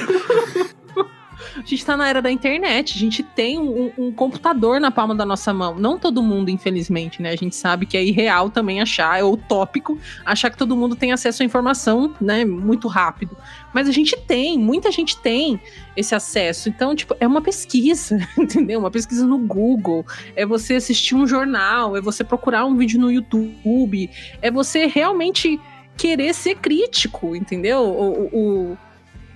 [1.56, 5.14] A gente tá na era da internet, a gente tem um, um computador na palma
[5.14, 5.76] da nossa mão.
[5.76, 7.30] Não todo mundo, infelizmente, né?
[7.30, 11.12] A gente sabe que é irreal também achar, é utópico achar que todo mundo tem
[11.12, 13.36] acesso à informação, né, muito rápido.
[13.72, 15.60] Mas a gente tem, muita gente tem
[15.96, 16.68] esse acesso.
[16.68, 18.80] Então, tipo, é uma pesquisa, entendeu?
[18.80, 20.06] Uma pesquisa no Google,
[20.36, 24.10] é você assistir um jornal, é você procurar um vídeo no YouTube,
[24.40, 25.60] é você realmente
[25.96, 27.80] querer ser crítico, entendeu?
[27.80, 28.78] O, o,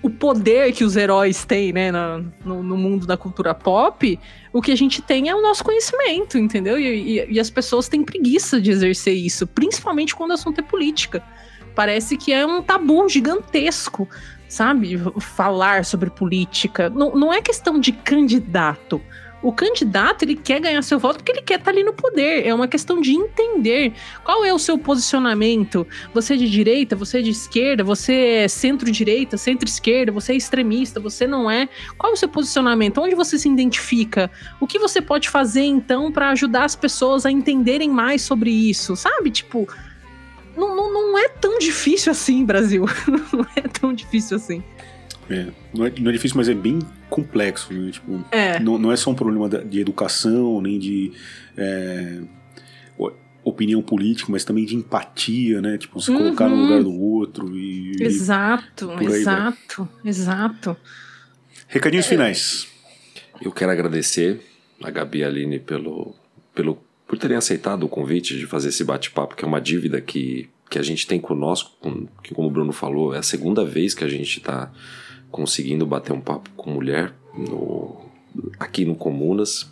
[0.06, 1.90] o poder que os heróis têm, né,
[2.44, 4.18] no, no mundo da cultura pop,
[4.52, 6.78] o que a gente tem é o nosso conhecimento, entendeu?
[6.78, 10.62] E, e- e as pessoas têm preguiça de exercer isso, principalmente quando o assunto é
[10.62, 11.22] política.
[11.74, 14.08] Parece que é um tabu gigantesco,
[14.48, 14.96] sabe?
[15.20, 16.88] Falar sobre política.
[16.88, 19.02] Não, não é questão de candidato.
[19.42, 22.46] O candidato, ele quer ganhar seu voto porque ele quer estar ali no poder.
[22.46, 23.92] É uma questão de entender
[24.24, 25.86] qual é o seu posicionamento.
[26.14, 30.98] Você é de direita, você é de esquerda, você é centro-direita, centro-esquerda, você é extremista,
[30.98, 31.68] você não é.
[31.98, 32.98] Qual é o seu posicionamento?
[33.00, 34.30] Onde você se identifica?
[34.58, 38.96] O que você pode fazer então para ajudar as pessoas a entenderem mais sobre isso?
[38.96, 39.30] Sabe?
[39.30, 39.68] Tipo,
[40.56, 42.86] não, não, não é tão difícil assim, Brasil.
[43.32, 44.64] não é tão difícil assim.
[45.28, 46.78] É, não, é, não é difícil, mas é bem
[47.10, 47.72] complexo.
[47.72, 47.90] Né?
[47.90, 48.58] Tipo, É.
[48.60, 51.12] não, não é só um problema de educação, nem de
[51.56, 52.20] é,
[53.44, 55.78] opinião política, mas também de empatia, né?
[55.78, 56.62] Tipo, se colocar no Uhum.
[56.62, 57.56] lugar do outro.
[57.56, 59.16] E, e- Exato, por aí vai.
[59.18, 60.76] exato, exato.
[61.68, 62.66] Recadinhos finais.
[63.40, 64.40] Eu quero agradecer
[64.82, 66.12] a Gabi e a Aline pelo,
[66.54, 70.48] pelo, por terem aceitado o convite de fazer esse bate-papo, que é uma dívida que,
[70.68, 73.94] que a gente tem conosco, com, que como o Bruno falou, é a segunda vez
[73.94, 74.72] que a gente está
[75.30, 77.96] conseguindo bater um papo com mulher no,
[78.58, 79.70] aqui no Comunas.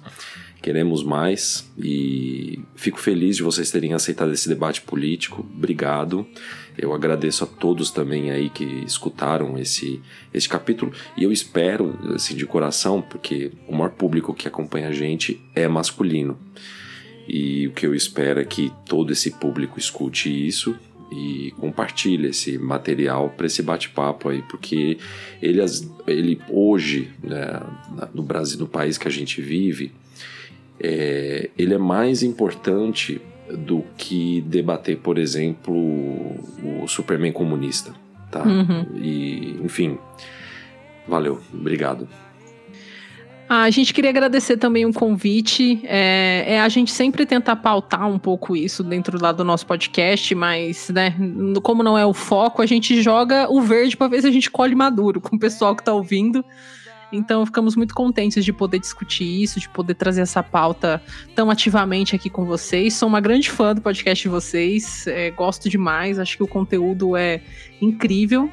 [0.63, 5.47] Queremos mais e fico feliz de vocês terem aceitado esse debate político.
[5.55, 6.27] Obrigado.
[6.77, 10.01] Eu agradeço a todos também aí que escutaram esse,
[10.33, 14.93] esse capítulo e eu espero, assim, de coração, porque o maior público que acompanha a
[14.93, 16.39] gente é masculino.
[17.29, 20.75] E o que eu espero é que todo esse público escute isso
[21.11, 24.99] e compartilhe esse material para esse bate-papo aí, porque
[25.41, 25.61] ele,
[26.07, 27.61] ele hoje, né,
[28.13, 29.93] no Brasil, no país que a gente vive,
[30.81, 33.21] é, ele é mais importante
[33.51, 37.93] do que debater, por exemplo, o Superman comunista,
[38.31, 38.43] tá?
[38.43, 38.87] Uhum.
[38.97, 39.99] E, enfim,
[41.07, 42.09] valeu, obrigado.
[43.49, 45.81] A gente queria agradecer também o convite.
[45.85, 50.35] É, é, a gente sempre tenta pautar um pouco isso dentro lá do nosso podcast,
[50.35, 51.15] mas, né,
[51.63, 54.51] como não é o foco, a gente joga o verde para ver se a gente
[54.51, 56.45] colhe maduro com o pessoal que está ouvindo.
[57.13, 61.01] Então, ficamos muito contentes de poder discutir isso, de poder trazer essa pauta
[61.35, 62.95] tão ativamente aqui com vocês.
[62.95, 67.17] Sou uma grande fã do podcast de vocês, é, gosto demais, acho que o conteúdo
[67.17, 67.41] é
[67.81, 68.51] incrível.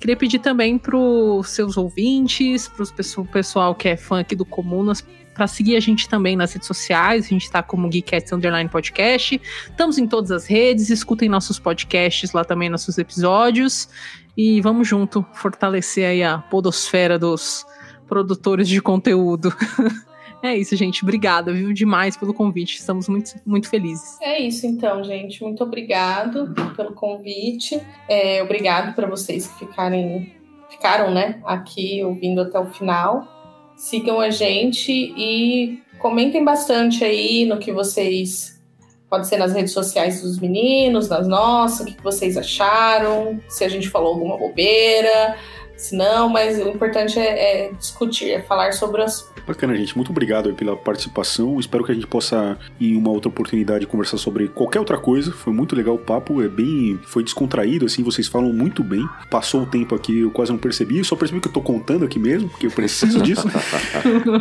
[0.00, 2.84] Queria pedir também para os seus ouvintes, para
[3.18, 5.04] o pessoal que é fã aqui do Comunas,
[5.34, 7.26] para seguir a gente também nas redes sociais.
[7.26, 9.40] A gente está como Geekcats Underline Podcast.
[9.68, 10.90] Estamos em todas as redes.
[10.90, 13.88] Escutem nossos podcasts lá também, nossos episódios.
[14.36, 17.64] E vamos junto fortalecer aí a podosfera dos
[18.06, 19.52] produtores de conteúdo.
[20.44, 21.02] É isso, gente.
[21.02, 22.76] Obrigada, viu, demais pelo convite.
[22.76, 24.20] Estamos muito, muito felizes.
[24.20, 25.42] É isso, então, gente.
[25.42, 27.80] Muito obrigado pelo convite.
[28.06, 30.34] É, obrigado para vocês que ficarem,
[30.68, 33.26] ficaram, né, aqui ouvindo até o final.
[33.74, 38.62] Sigam a gente e comentem bastante aí no que vocês.
[39.08, 43.68] Pode ser nas redes sociais dos meninos, nas nossas, o que vocês acharam, se a
[43.68, 45.38] gente falou alguma bobeira
[45.76, 49.34] se não, mas o importante é, é, discutir, é falar sobre o assunto.
[49.46, 49.94] Bacana, gente.
[49.94, 51.60] Muito obrigado pela participação.
[51.60, 55.32] Espero que a gente possa, em uma outra oportunidade, conversar sobre qualquer outra coisa.
[55.32, 56.98] Foi muito legal o papo, é bem.
[57.04, 59.06] Foi descontraído, assim, vocês falam muito bem.
[59.30, 60.98] Passou o tempo aqui, eu quase não percebi.
[60.98, 63.46] Eu só percebi que eu tô contando aqui mesmo, porque eu preciso disso.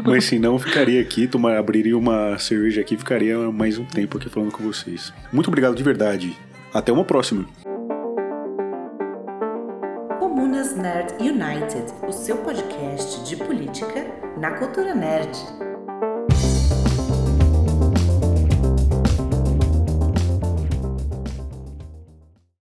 [0.05, 4.30] mas se não, ficaria aqui, tomar, abriria uma cerveja aqui ficaria mais um tempo aqui
[4.30, 5.14] falando com vocês.
[5.31, 6.38] Muito obrigado de verdade.
[6.73, 7.45] Até uma próxima.
[10.44, 14.06] Comunas Nerd United, o seu podcast de política
[14.38, 15.32] na cultura nerd.